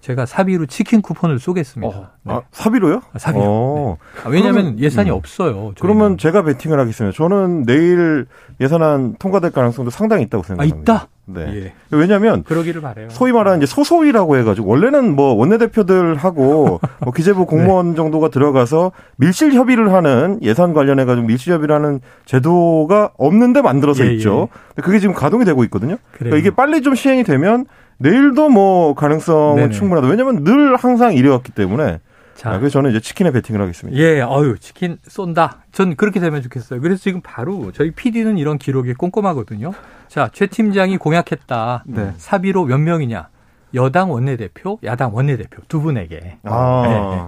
제가 0.00 0.26
사비로 0.26 0.66
치킨 0.66 1.02
쿠폰을 1.02 1.38
쏘겠습니다. 1.38 1.96
어, 1.96 2.08
네. 2.22 2.32
아, 2.34 2.42
사비로요? 2.52 3.02
아, 3.12 3.18
사비로. 3.18 3.44
어. 3.44 3.98
네. 4.14 4.20
아, 4.24 4.28
왜냐하면 4.28 4.78
예산이 4.78 5.10
음. 5.10 5.16
없어요. 5.16 5.52
저희는. 5.52 5.74
그러면 5.80 6.18
제가 6.18 6.42
베팅을 6.42 6.78
하겠습니다. 6.78 7.16
저는 7.16 7.64
내일 7.64 8.26
예산안 8.60 9.16
통과될 9.18 9.50
가능성도 9.50 9.90
상당히 9.90 10.22
있다고 10.24 10.44
생각합니다. 10.44 10.76
아, 10.92 10.96
있다? 10.96 11.08
네. 11.30 11.40
예. 11.54 11.72
왜냐하면 11.90 12.42
그러기를 12.42 12.80
바래요. 12.80 13.10
소위 13.10 13.32
말하는 13.32 13.58
이제 13.58 13.66
소소위라고 13.66 14.38
해가지고 14.38 14.66
원래는 14.66 15.14
뭐 15.14 15.34
원내대표들하고 15.34 16.80
뭐 17.00 17.12
기재부 17.12 17.44
공무원 17.44 17.90
네. 17.90 17.96
정도가 17.96 18.28
들어가서 18.30 18.92
밀실 19.16 19.52
협의를 19.52 19.92
하는 19.92 20.38
예산 20.42 20.72
관련해가지고 20.72 21.26
밀실 21.26 21.52
협의를 21.52 21.74
하는 21.74 22.00
제도가 22.24 23.10
없는데 23.18 23.60
만들어서 23.60 24.06
예, 24.06 24.14
있죠. 24.14 24.48
예. 24.78 24.82
그게 24.82 25.00
지금 25.00 25.14
가동이 25.14 25.44
되고 25.44 25.62
있거든요. 25.64 25.96
그러니까 26.12 26.38
이게 26.38 26.50
빨리 26.50 26.80
좀 26.80 26.94
시행이 26.94 27.24
되면 27.24 27.66
내일도 27.98 28.48
뭐 28.48 28.94
가능성은 28.94 29.56
네네. 29.56 29.70
충분하다. 29.74 30.08
왜냐하면 30.08 30.44
늘 30.44 30.76
항상 30.76 31.14
이래왔기 31.14 31.52
때문에. 31.52 32.00
자, 32.34 32.50
아, 32.52 32.58
그래서 32.58 32.74
저는 32.74 32.90
이제 32.90 33.00
치킨에 33.00 33.32
베팅을 33.32 33.60
하겠습니다. 33.60 33.98
예, 33.98 34.20
어유 34.20 34.58
치킨 34.60 34.98
쏜다. 35.08 35.64
전 35.72 35.96
그렇게 35.96 36.20
되면 36.20 36.40
좋겠어요. 36.40 36.80
그래서 36.80 37.02
지금 37.02 37.20
바로 37.20 37.72
저희 37.72 37.90
PD는 37.90 38.38
이런 38.38 38.58
기록이 38.58 38.94
꼼꼼하거든요. 38.94 39.72
자, 40.06 40.30
최 40.32 40.46
팀장이 40.46 40.98
공약했다. 40.98 41.82
네. 41.86 42.12
사비로 42.16 42.66
몇 42.66 42.78
명이냐? 42.78 43.28
여당 43.74 44.12
원내대표, 44.12 44.78
야당 44.84 45.14
원내대표 45.14 45.62
두 45.68 45.80
분에게 45.80 46.38
아. 46.44 46.82
네, 46.86 47.22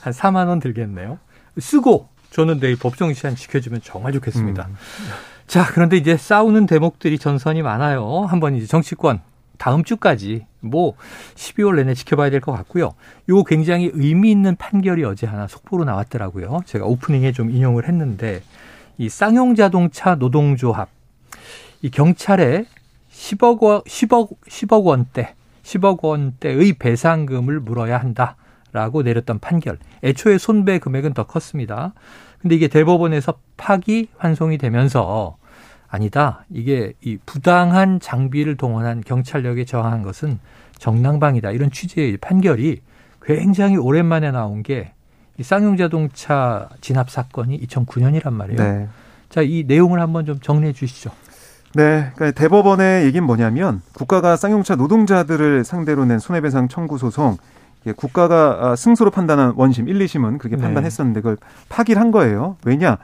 한 0.00 0.12
4만 0.12 0.48
원 0.48 0.58
들겠네요. 0.58 1.18
쓰고 1.58 2.08
저는 2.30 2.58
내일 2.60 2.76
법정 2.76 3.14
시한 3.14 3.36
지켜주면 3.36 3.80
정말 3.82 4.12
좋겠습니다. 4.12 4.66
음. 4.68 4.74
자, 5.46 5.64
그런데 5.72 5.96
이제 5.96 6.16
싸우는 6.16 6.66
대목들이 6.66 7.18
전선이 7.18 7.62
많아요. 7.62 8.26
한번 8.28 8.56
이제 8.56 8.66
정치권 8.66 9.20
다음 9.58 9.84
주까지 9.84 10.46
뭐 10.60 10.94
12월 11.34 11.76
내내 11.76 11.94
지켜봐야 11.94 12.30
될 12.30 12.40
것 12.40 12.52
같고요. 12.52 12.94
요 13.28 13.44
굉장히 13.44 13.90
의미 13.94 14.30
있는 14.30 14.56
판결이 14.56 15.04
어제 15.04 15.26
하나 15.26 15.46
속보로 15.46 15.84
나왔더라고요. 15.84 16.60
제가 16.66 16.84
오프닝에 16.86 17.32
좀 17.32 17.50
인용을 17.50 17.88
했는데 17.88 18.42
이 18.98 19.08
쌍용 19.08 19.54
자동차 19.54 20.14
노동조합 20.14 20.88
이 21.82 21.90
경찰에 21.90 22.64
10억 23.12 23.60
원 23.62 23.80
10억 23.82 24.30
10억 24.48 24.84
원대 24.84 25.34
10억 25.62 26.02
원대의 26.02 26.74
배상금을 26.74 27.60
물어야 27.60 27.98
한다라고 27.98 29.02
내렸던 29.02 29.40
판결. 29.40 29.78
애초에 30.04 30.38
손배 30.38 30.78
금액은 30.78 31.12
더 31.14 31.24
컸습니다. 31.24 31.92
근데 32.40 32.54
이게 32.54 32.68
대법원에서 32.68 33.34
파기 33.56 34.08
환송이 34.18 34.58
되면서 34.58 35.36
아니다. 35.88 36.44
이게 36.50 36.92
이 37.02 37.18
부당한 37.26 38.00
장비를 38.00 38.56
동원한 38.56 39.02
경찰력에 39.04 39.64
저항한 39.64 40.02
것은 40.02 40.38
정당방위다. 40.78 41.52
이런 41.52 41.70
취지의 41.70 42.16
판결이 42.18 42.80
굉장히 43.22 43.76
오랜만에 43.76 44.30
나온 44.30 44.62
게 44.62 44.96
이 45.38 45.42
쌍용자동차 45.42 46.68
진압 46.80 47.10
사건이 47.10 47.60
2009년이란 47.66 48.32
말이에요. 48.32 48.62
네. 48.62 48.88
자, 49.28 49.42
이 49.42 49.64
내용을 49.66 50.00
한번 50.00 50.24
좀 50.24 50.40
정리해 50.40 50.72
주시죠. 50.72 51.10
네, 51.74 52.10
그러니까 52.14 52.40
대법원의 52.40 53.04
얘기는 53.04 53.24
뭐냐면 53.24 53.82
국가가 53.92 54.36
쌍용차 54.36 54.76
노동자들을 54.76 55.64
상대로 55.64 56.06
낸 56.06 56.18
손해배상 56.18 56.68
청구 56.68 56.96
소송 56.96 57.36
국가가 57.96 58.58
아, 58.60 58.76
승소로 58.76 59.10
판단한 59.10 59.52
원심 59.56 59.88
1, 59.88 59.98
2심은 59.98 60.38
그렇게 60.38 60.56
네. 60.56 60.62
판단했었는데 60.62 61.20
그걸 61.20 61.36
파기를 61.68 62.00
한 62.00 62.10
거예요. 62.10 62.56
왜냐? 62.64 62.96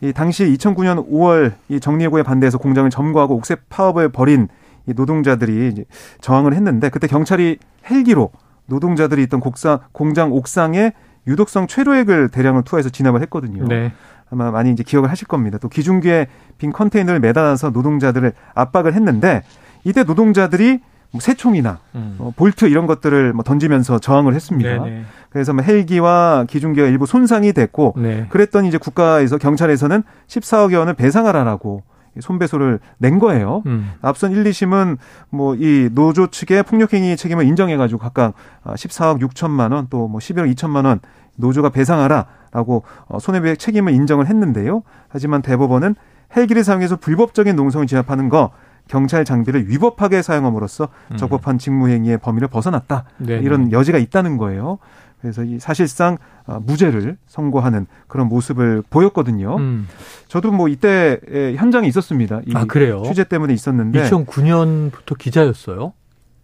이 0.00 0.12
당시 0.12 0.44
2009년 0.44 1.08
5월 1.08 1.52
이 1.68 1.80
정리해고에 1.80 2.22
반대해서 2.22 2.58
공장을 2.58 2.88
점거하고 2.90 3.34
옥새 3.36 3.56
파업을 3.68 4.10
벌인 4.10 4.48
이 4.86 4.92
노동자들이 4.94 5.68
이제 5.68 5.84
저항을 6.20 6.54
했는데 6.54 6.88
그때 6.88 7.06
경찰이 7.06 7.58
헬기로 7.90 8.30
노동자들이 8.66 9.22
있던 9.24 9.40
곡상, 9.40 9.78
공장 9.92 10.32
옥상에 10.32 10.92
유독성 11.26 11.66
최루액을 11.66 12.28
대량을 12.28 12.62
투하해서 12.64 12.90
진압을 12.90 13.22
했거든요. 13.22 13.66
네. 13.66 13.92
아마 14.30 14.50
많이 14.50 14.70
이제 14.70 14.82
기억을 14.82 15.10
하실 15.10 15.28
겁니다. 15.28 15.58
또 15.58 15.68
기중기에 15.68 16.26
빈 16.58 16.72
컨테이너를 16.72 17.20
매달아서 17.20 17.70
노동자들을 17.70 18.32
압박을 18.54 18.94
했는데 18.94 19.42
이때 19.84 20.02
노동자들이 20.02 20.80
뭐 21.14 21.20
새총이나 21.20 21.78
음. 21.94 22.16
어, 22.18 22.32
볼트 22.34 22.64
이런 22.64 22.86
것들을 22.86 23.32
뭐 23.34 23.44
던지면서 23.44 24.00
저항을 24.00 24.34
했습니다. 24.34 24.68
네네. 24.82 25.04
그래서 25.30 25.52
뭐 25.52 25.62
헬기와 25.62 26.44
기중기가 26.48 26.88
일부 26.88 27.06
손상이 27.06 27.52
됐고 27.52 27.94
네. 27.96 28.26
그랬더니 28.30 28.66
이제 28.68 28.78
국가에서 28.78 29.38
경찰에서는 29.38 30.02
14억여 30.26 30.80
원을 30.80 30.94
배상하라라고 30.94 31.84
손배소를 32.20 32.80
낸 32.98 33.18
거예요. 33.20 33.62
음. 33.66 33.92
앞선 34.02 34.32
1, 34.32 34.42
2심은 34.44 34.98
뭐 35.30 35.54
이 35.54 35.88
노조 35.92 36.26
측의 36.26 36.64
폭력행위 36.64 37.16
책임을 37.16 37.44
인정해가지고 37.44 37.98
각각 38.00 38.34
14억 38.64 39.20
6천만 39.20 39.72
원 39.72 39.86
또 39.88 40.08
뭐 40.08 40.18
11억 40.18 40.52
2천만 40.54 40.84
원 40.84 40.98
노조가 41.36 41.70
배상하라라고 41.70 42.82
어, 43.06 43.18
손해배상 43.20 43.56
책임을 43.56 43.92
인정을 43.92 44.26
했는데요. 44.26 44.82
하지만 45.08 45.42
대법원은 45.42 45.94
헬기를 46.36 46.64
사용해서 46.64 46.96
불법적인 46.96 47.54
농성을 47.54 47.86
진압하는 47.86 48.28
거 48.28 48.50
경찰 48.88 49.24
장비를 49.24 49.68
위법하게 49.68 50.22
사용함으로써 50.22 50.88
음. 51.12 51.16
적법한 51.16 51.58
직무행위의 51.58 52.18
범위를 52.18 52.48
벗어났다. 52.48 53.04
네네. 53.18 53.42
이런 53.42 53.72
여지가 53.72 53.98
있다는 53.98 54.36
거예요. 54.36 54.78
그래서 55.20 55.42
이 55.42 55.58
사실상 55.58 56.18
어, 56.46 56.60
무죄를 56.62 57.16
선고하는 57.26 57.86
그런 58.08 58.28
모습을 58.28 58.82
보였거든요. 58.90 59.56
음. 59.56 59.88
저도 60.28 60.52
뭐 60.52 60.68
이때 60.68 61.18
현장에 61.56 61.88
있었습니다. 61.88 62.42
아 62.54 62.66
그래요? 62.66 63.02
취재 63.06 63.24
때문에 63.24 63.54
있었는데 63.54 64.02
2009년부터 64.02 65.16
기자였어요. 65.16 65.94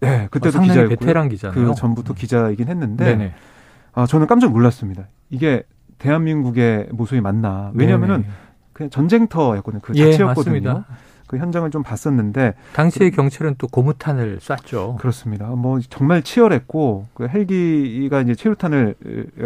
네, 0.00 0.28
그때도 0.30 0.60
아, 0.60 0.62
기자였고 0.62 0.96
베테랑 0.96 1.28
기자네요. 1.28 1.68
그 1.68 1.74
전부터 1.74 2.14
음. 2.14 2.16
기자이긴 2.16 2.68
했는데 2.68 3.04
네네. 3.04 3.34
아, 3.92 4.06
저는 4.06 4.26
깜짝 4.26 4.52
놀랐습니다. 4.52 5.08
이게 5.28 5.64
대한민국의 5.98 6.88
모습이 6.92 7.20
맞나? 7.20 7.72
왜냐하면은 7.74 8.24
그냥 8.72 8.88
전쟁터였거든요. 8.88 9.82
그 9.82 9.92
예, 9.96 10.12
자체였거든요. 10.12 10.72
맞습니다. 10.72 10.86
그 11.30 11.38
현장을 11.38 11.70
좀 11.70 11.84
봤었는데 11.84 12.54
당시의 12.72 13.12
경찰은 13.12 13.54
또 13.56 13.68
고무탄을 13.68 14.40
쐈죠. 14.40 14.96
그렇습니다. 14.98 15.46
뭐 15.46 15.78
정말 15.78 16.22
치열했고 16.22 17.06
그 17.14 17.28
헬기가 17.28 18.20
이제 18.20 18.34
체류탄을 18.34 18.96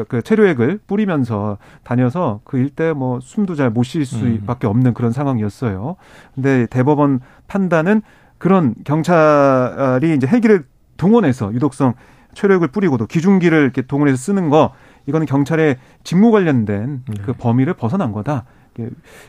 그 0.09 0.23
체류액을 0.23 0.81
뿌리면서 0.87 1.59
다녀서 1.83 2.40
그 2.44 2.57
일대 2.57 2.94
뭐 2.94 3.20
숨도 3.20 3.55
잘 3.55 3.68
못 3.68 3.85
쉴 3.85 4.07
수밖에 4.07 4.66
없는 4.66 4.94
그런 4.94 5.12
상황이었어요. 5.12 5.97
근데 6.35 6.64
대법원 6.70 7.20
판단은 7.49 8.01
그런 8.38 8.75
경찰이 8.85 10.14
이제 10.16 10.27
헬기를 10.27 10.64
동원해서 10.97 11.53
유독성 11.53 11.92
체류액을 12.33 12.68
뿌리고도 12.68 13.07
기중기를 13.07 13.61
이렇게 13.62 13.83
동원해서 13.83 14.16
쓰는 14.16 14.49
거 14.49 14.73
이거는 15.05 15.27
경찰의 15.27 15.77
직무 16.03 16.31
관련된 16.31 17.03
그 17.27 17.33
네. 17.33 17.38
범위를 17.38 17.75
벗어난 17.75 18.11
거다. 18.12 18.47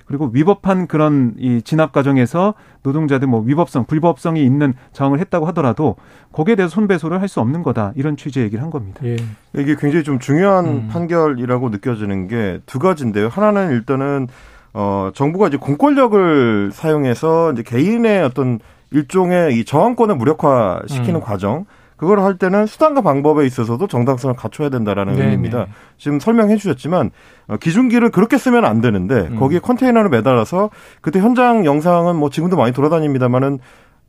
그리고 0.06 0.30
위법한 0.34 0.88
그런 0.88 1.34
이 1.38 1.62
진압 1.62 1.92
과정에서 1.92 2.54
노동자들 2.84 3.28
뭐 3.28 3.42
위법성, 3.42 3.86
불법성이 3.86 4.44
있는 4.44 4.74
정을 4.94 5.20
했다고 5.20 5.46
하더라도 5.48 5.96
거기에 6.32 6.56
대해서 6.56 6.74
손배소를 6.74 7.22
할 7.22 7.28
수 7.28 7.40
없는 7.42 7.64
거다 7.64 7.92
이런 7.96 8.18
취지의 8.18 8.46
얘기를 8.46 8.64
한 8.64 8.70
겁니다. 8.70 9.00
예. 9.04 9.16
이게 9.58 9.76
굉장히 9.80 10.04
좀 10.04 10.20
중요한 10.20 10.66
음. 10.66 10.88
판결이라고 10.90 11.70
느껴지는 11.70 12.28
게 12.28 12.60
두 12.66 12.80
가지인데요. 12.80 13.28
하나는 13.30 13.72
일단은 13.72 14.28
어 14.74 15.12
정부가 15.14 15.48
이제 15.48 15.58
공권력을 15.58 16.72
사용해서 16.74 17.54
이제 17.54 17.64
개인의 17.64 18.24
어떤 18.24 18.60
일종의 18.92 19.58
이 19.60 19.66
저항권을 19.66 20.16
무력화시키는 20.16 21.16
음. 21.16 21.22
과정 21.22 21.66
그걸 21.98 22.20
할 22.20 22.38
때는 22.38 22.66
수단과 22.66 23.02
방법에 23.02 23.46
있어서도 23.46 23.88
정당성을 23.88 24.36
갖춰야 24.36 24.70
된다라는 24.70 25.14
네네. 25.14 25.26
의미입니다. 25.26 25.68
지금 25.98 26.20
설명해 26.20 26.58
주셨지만 26.58 27.12
어, 27.48 27.58
기중기를 27.58 28.12
그렇게 28.12 28.38
쓰면 28.38 28.66
안 28.66 28.82
되는데 28.82 29.30
음. 29.32 29.40
거기에 29.40 29.60
컨테이너를 29.60 30.10
매달아서 30.10 30.70
그때 31.02 31.20
현장 31.20 31.66
영상은 31.66 32.16
뭐 32.16 32.30
지금도 32.30 32.58
많이 32.58 32.74
돌아다닙니다만은 32.74 33.60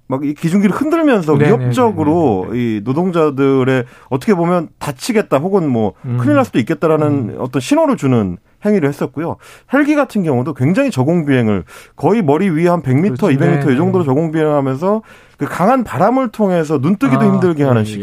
막이 0.09 0.35
기중기를 0.35 0.75
흔들면서 0.75 1.33
네네네네. 1.33 1.57
네, 1.57 1.65
위협적으로 1.65 2.47
네, 2.51 2.57
네, 2.57 2.59
이 2.59 2.81
노동자들의 2.85 3.85
어떻게 4.09 4.35
보면 4.35 4.69
다치겠다 4.79 5.39
혹은 5.39 5.69
뭐 5.69 5.95
음. 6.05 6.19
큰일 6.19 6.37
날 6.37 6.45
수도 6.45 6.59
있겠다라는 6.59 7.07
음. 7.07 7.37
어떤 7.39 7.61
신호를 7.61 7.97
주는 7.97 8.39
행위를 8.67 8.89
했었고요. 8.89 9.37
헬기 9.73 9.95
같은 9.95 10.23
경우도 10.23 10.55
굉장히 10.55 10.91
저공 10.91 11.25
비행을 11.27 11.65
거의 11.97 12.23
머리 12.23 12.51
위에 12.51 12.69
한 12.69 12.83
100m, 12.83 13.19
그렇죠. 13.19 13.27
200m 13.29 13.73
이 13.73 13.77
정도로 13.77 14.05
저공 14.05 14.33
비행하면서 14.33 15.03
그 15.39 15.47
강한 15.47 15.85
바람을 15.85 16.29
통해서 16.31 16.79
눈뜨기도 16.79 17.21
아, 17.21 17.25
힘들게 17.27 17.63
하는 17.65 17.83
예, 17.83 17.85
식의 17.85 18.03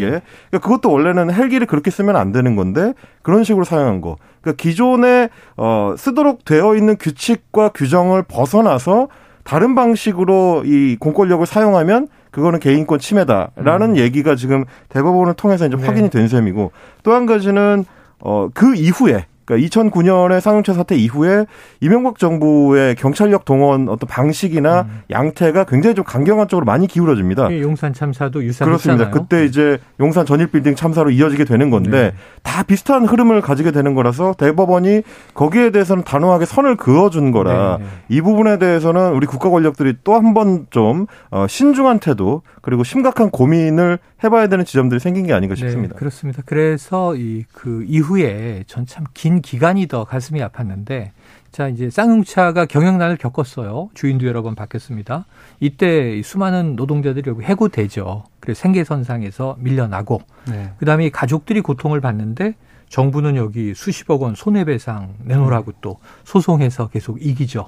그러니까 0.50 0.60
그것도 0.60 0.92
원래는 0.92 1.32
헬기를 1.34 1.68
그렇게 1.68 1.90
쓰면 1.92 2.16
안 2.16 2.32
되는 2.32 2.56
건데 2.56 2.94
그런 3.22 3.44
식으로 3.44 3.66
사용한 3.66 4.02
거. 4.02 4.18
그러니까 4.42 4.62
기존에 4.62 5.30
어 5.58 5.96
쓰도록 5.98 6.46
되어 6.46 6.76
있는 6.76 6.96
규칙과 7.00 7.70
규정을 7.70 8.24
벗어나서 8.24 9.08
다른 9.44 9.76
방식으로 9.76 10.64
이 10.66 10.96
공권력을 11.00 11.46
사용하면 11.46 12.08
그거는 12.32 12.60
개인권 12.60 13.00
침해다라는 13.00 13.92
음. 13.92 13.98
얘기가 13.98 14.36
지금 14.36 14.64
대법원을 14.90 15.34
통해서 15.34 15.66
이제 15.68 15.76
네. 15.76 15.86
확인이 15.86 16.10
된 16.10 16.28
셈이고 16.28 16.72
또 17.04 17.12
한 17.14 17.26
가지는 17.26 17.86
어 18.20 18.48
그 18.54 18.76
이후에 18.76 19.26
그러니까 19.46 19.68
2009년의 19.68 20.40
상용차 20.40 20.74
사태 20.74 20.96
이후에 20.96 21.46
이명박 21.82 22.18
정부의 22.18 22.96
경찰력 22.96 23.46
동원 23.46 23.90
어떤 23.90 24.08
방식이나 24.08 24.82
음. 24.82 25.02
양태가 25.12 25.66
굉장히 25.66 25.96
좀 25.96 26.06
강경한 26.06 26.48
쪽으로 26.48 26.66
많이 26.66 26.88
기울어집니다. 26.88 27.52
예, 27.52 27.62
용산 27.62 27.94
참사도 27.94 28.44
유사했잖아요. 28.44 28.66
그렇습니다. 28.78 29.10
그때 29.12 29.46
이제 29.46 29.78
용산 30.00 30.26
전일 30.26 30.48
빌딩 30.48 30.76
참사로 30.76 31.12
이어지게 31.12 31.46
되는 31.46 31.70
건데 31.70 31.90
네. 31.90 32.14
다 32.42 32.64
비슷한 32.64 33.06
흐름을 33.06 33.42
가지게 33.42 33.72
되는 33.72 33.94
거라서 33.94 34.34
대법원이 34.38 35.04
거기에 35.34 35.72
대해서는 35.72 36.04
단호하게 36.04 36.46
선을 36.46 36.78
그어준 36.78 37.32
거라 37.32 37.78
네. 37.78 37.84
네. 37.84 37.90
이 38.10 38.22
부분에 38.22 38.58
대해서는 38.58 39.14
우리 39.14 39.28
국가 39.28 39.50
권력들이 39.50 39.98
또 40.04 40.14
한 40.14 40.34
번좀 40.34 41.08
어, 41.32 41.48
신중한 41.48 42.00
태도 42.00 42.44
그리고 42.62 42.84
심각한 42.84 43.30
고민을 43.30 43.98
해봐야 44.24 44.48
되는 44.48 44.64
지점들이 44.66 45.00
생긴 45.00 45.26
게 45.28 45.34
아닌가 45.34 45.56
네, 45.56 45.60
싶습니다. 45.60 45.94
네, 45.96 46.00
그렇습니다. 46.00 46.42
그래서 46.46 47.16
이 47.16 47.46
그 47.52 47.84
이후에 47.88 48.64
전 48.68 48.86
참 48.86 49.06
긴 49.14 49.42
기간이 49.42 49.88
더 49.88 50.04
가슴이 50.06 50.40
아팠는데 50.40 51.10
자 51.52 51.68
이제 51.68 51.90
쌍용차가 51.90 52.66
경영난을 52.66 53.18
겪었어요. 53.18 53.90
주인도 53.94 54.26
여러 54.28 54.42
번 54.42 54.56
바뀌었습니다. 54.56 55.26
이때 55.60 56.22
수많은 56.24 56.76
노동자들이 56.76 57.30
여기 57.30 57.44
해고되죠. 57.46 58.24
그래서 58.40 58.62
생계선상에서 58.62 59.58
밀려나고 59.60 60.22
네. 60.50 60.72
그다음에 60.78 61.10
가족들이 61.10 61.62
고통을 61.62 62.02
받는데 62.02 62.56
정부는 62.90 63.36
여기 63.36 63.74
수십억 63.76 64.22
원 64.22 64.36
손해배상 64.36 65.16
내놓으라고 65.26 65.72
음. 65.72 65.78
또 65.82 65.98
소송해서 66.26 66.88
계속 66.90 67.24
이기죠. 67.26 67.68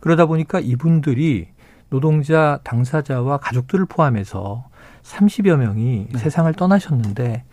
그러다 0.00 0.26
보니까 0.26 0.60
이분들이 0.60 1.48
노동자 1.90 2.60
당사자와 2.64 3.38
가족들을 3.38 3.86
포함해서 3.86 4.64
30여 5.02 5.56
명이 5.56 6.06
네. 6.12 6.18
세상을 6.18 6.52
떠나셨는데 6.54 7.44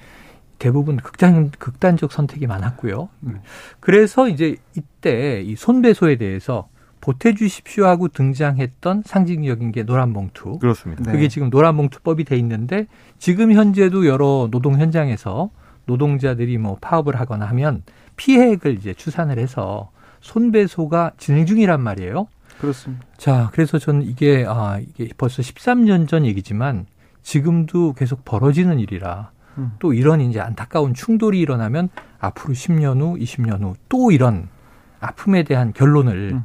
대부분 0.60 0.98
극단 0.98 1.52
극단적 1.52 2.12
선택이 2.12 2.48
많았고요. 2.48 3.10
음. 3.24 3.42
그래서 3.80 4.28
이제 4.28 4.56
이때 4.76 5.42
이 5.42 5.56
손배소에 5.56 6.16
대해서 6.16 6.68
보태 7.02 7.36
주십시오 7.36 7.86
하고 7.86 8.08
등장했던 8.08 9.04
상징적인 9.06 9.72
게 9.72 9.84
노란 9.84 10.14
봉투. 10.14 10.60
그렇습니다. 10.60 11.04
그게 11.12 11.24
네. 11.24 11.28
지금 11.28 11.50
노란 11.50 11.78
봉투법이 11.78 12.24
돼 12.24 12.38
있는데 12.38 12.88
지금 13.20 13.54
현재도 13.54 14.08
여러 14.08 14.48
노동 14.52 14.80
현장에서 14.80 15.52
노동자들이 15.86 16.58
뭐 16.58 16.78
파업을 16.82 17.20
하거나 17.20 17.46
하면 17.46 17.84
피해액을 18.18 18.78
이제 18.78 18.94
추산을 18.94 19.38
해서 19.40 19.92
손배소가 20.22 21.12
진행 21.18 21.46
중이란 21.46 21.82
말이에요. 21.82 22.28
그렇습니다. 22.60 23.06
자, 23.18 23.50
그래서 23.54 23.78
저는 23.80 24.04
이게 24.04 24.46
아 24.48 24.80
이게 24.80 25.10
벌써 25.18 25.42
13년 25.42 26.08
전 26.08 26.26
얘기지만 26.26 26.86
지금도 27.22 27.94
계속 27.94 28.24
벌어지는 28.26 28.80
일이라 28.80 29.32
음. 29.58 29.72
또 29.80 29.94
이런 29.94 30.22
이제 30.22 30.40
안타까운 30.40 30.94
충돌이 30.94 31.40
일어나면 31.40 31.90
앞으로 32.20 32.54
10년 32.54 33.02
후, 33.02 33.18
20년 33.18 33.62
후 33.64 33.76
또 33.90 34.12
이런 34.12 34.48
아픔에 35.00 35.44
대한 35.44 35.74
결론을 35.74 36.32
음. 36.34 36.44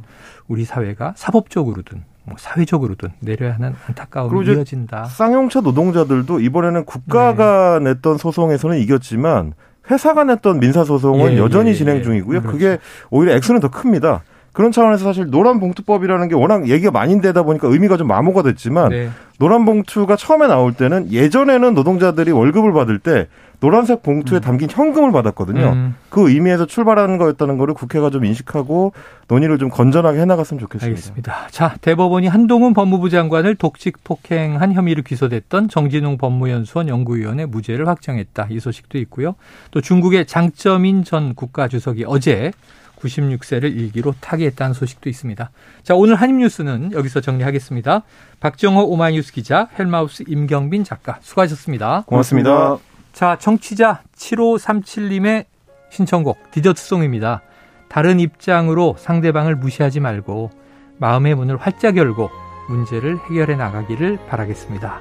우리 0.48 0.64
사회가 0.64 1.14
사법적으로든 1.16 2.04
뭐 2.24 2.36
사회적으로든 2.38 3.10
내려야 3.20 3.54
하는 3.54 3.74
안타까움이 3.88 4.46
이어진다. 4.46 5.04
쌍용차 5.06 5.60
노동자들도 5.60 6.40
이번에는 6.40 6.84
국가가 6.84 7.78
네. 7.82 7.94
냈던 7.94 8.18
소송에서는 8.18 8.78
이겼지만 8.78 9.54
회사가 9.90 10.24
냈던 10.24 10.60
민사 10.60 10.84
소송은 10.84 11.32
예, 11.32 11.38
여전히 11.38 11.70
예, 11.70 11.74
진행 11.74 11.96
예. 11.96 12.02
중이고요. 12.02 12.40
그렇죠. 12.40 12.52
그게 12.56 12.78
오히려 13.10 13.34
액수는 13.34 13.60
더 13.60 13.70
큽니다. 13.70 14.22
그런 14.52 14.70
차원에서 14.70 15.04
사실 15.04 15.30
노란 15.30 15.60
봉투법이라는 15.60 16.28
게 16.28 16.34
워낙 16.34 16.68
얘기가 16.68 16.90
많이 16.90 17.20
되다 17.20 17.42
보니까 17.42 17.68
의미가 17.68 17.96
좀 17.96 18.06
마모가 18.08 18.42
됐지만 18.42 18.90
네. 18.90 19.10
노란 19.38 19.64
봉투가 19.64 20.16
처음에 20.16 20.46
나올 20.46 20.74
때는 20.74 21.10
예전에는 21.10 21.74
노동자들이 21.74 22.30
월급을 22.32 22.72
받을 22.72 22.98
때 22.98 23.28
노란색 23.60 24.02
봉투에 24.02 24.38
음. 24.38 24.40
담긴 24.40 24.68
현금을 24.68 25.12
받았거든요. 25.12 25.72
음. 25.72 25.94
그 26.10 26.28
의미에서 26.28 26.66
출발하는 26.66 27.16
거였다는 27.16 27.58
거를 27.58 27.74
국회가 27.74 28.10
좀 28.10 28.24
인식하고 28.24 28.92
논의를 29.28 29.56
좀 29.58 29.70
건전하게 29.70 30.20
해나갔으면 30.20 30.60
좋겠습니다. 30.60 30.86
알겠습니다. 30.86 31.46
자, 31.50 31.76
대법원이 31.80 32.26
한동훈 32.26 32.74
법무부 32.74 33.08
장관을 33.08 33.54
독직 33.54 34.02
폭행한 34.02 34.72
혐의로 34.72 35.02
기소됐던 35.02 35.68
정진웅 35.68 36.18
법무연수원 36.18 36.88
연구위원회 36.88 37.46
무죄를 37.46 37.86
확정했다. 37.86 38.48
이 38.50 38.58
소식도 38.58 38.98
있고요. 38.98 39.36
또 39.70 39.80
중국의 39.80 40.26
장점인 40.26 41.04
전 41.04 41.34
국가주석이 41.34 42.04
어제 42.08 42.50
96세를 43.02 43.64
일기로 43.64 44.14
타계했다는 44.20 44.74
소식도 44.74 45.08
있습니다. 45.08 45.50
자, 45.82 45.94
오늘 45.94 46.14
한입뉴스는 46.16 46.92
여기서 46.92 47.20
정리하겠습니다. 47.20 48.02
박정호 48.40 48.84
오마이뉴스 48.84 49.32
기자, 49.32 49.68
헬마우스 49.78 50.24
임경빈 50.26 50.84
작가, 50.84 51.18
수고하셨습니다. 51.20 52.04
고맙습니다. 52.06 52.78
자, 53.12 53.36
청취자 53.38 54.02
7537님의 54.16 55.46
신청곡, 55.90 56.50
디저트송입니다. 56.50 57.42
다른 57.88 58.20
입장으로 58.20 58.96
상대방을 58.98 59.56
무시하지 59.56 60.00
말고 60.00 60.50
마음의 60.98 61.34
문을 61.34 61.56
활짝 61.58 61.96
열고 61.96 62.30
문제를 62.68 63.18
해결해 63.18 63.56
나가기를 63.56 64.18
바라겠습니다. 64.28 65.00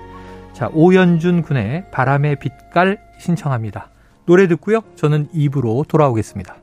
자, 0.52 0.70
오연준 0.74 1.44
군의 1.44 1.86
바람의 1.92 2.38
빛깔 2.40 3.00
신청합니다. 3.20 3.90
노래 4.26 4.48
듣고요. 4.48 4.82
저는 4.96 5.30
입으로 5.32 5.86
돌아오겠습니다. 5.88 6.61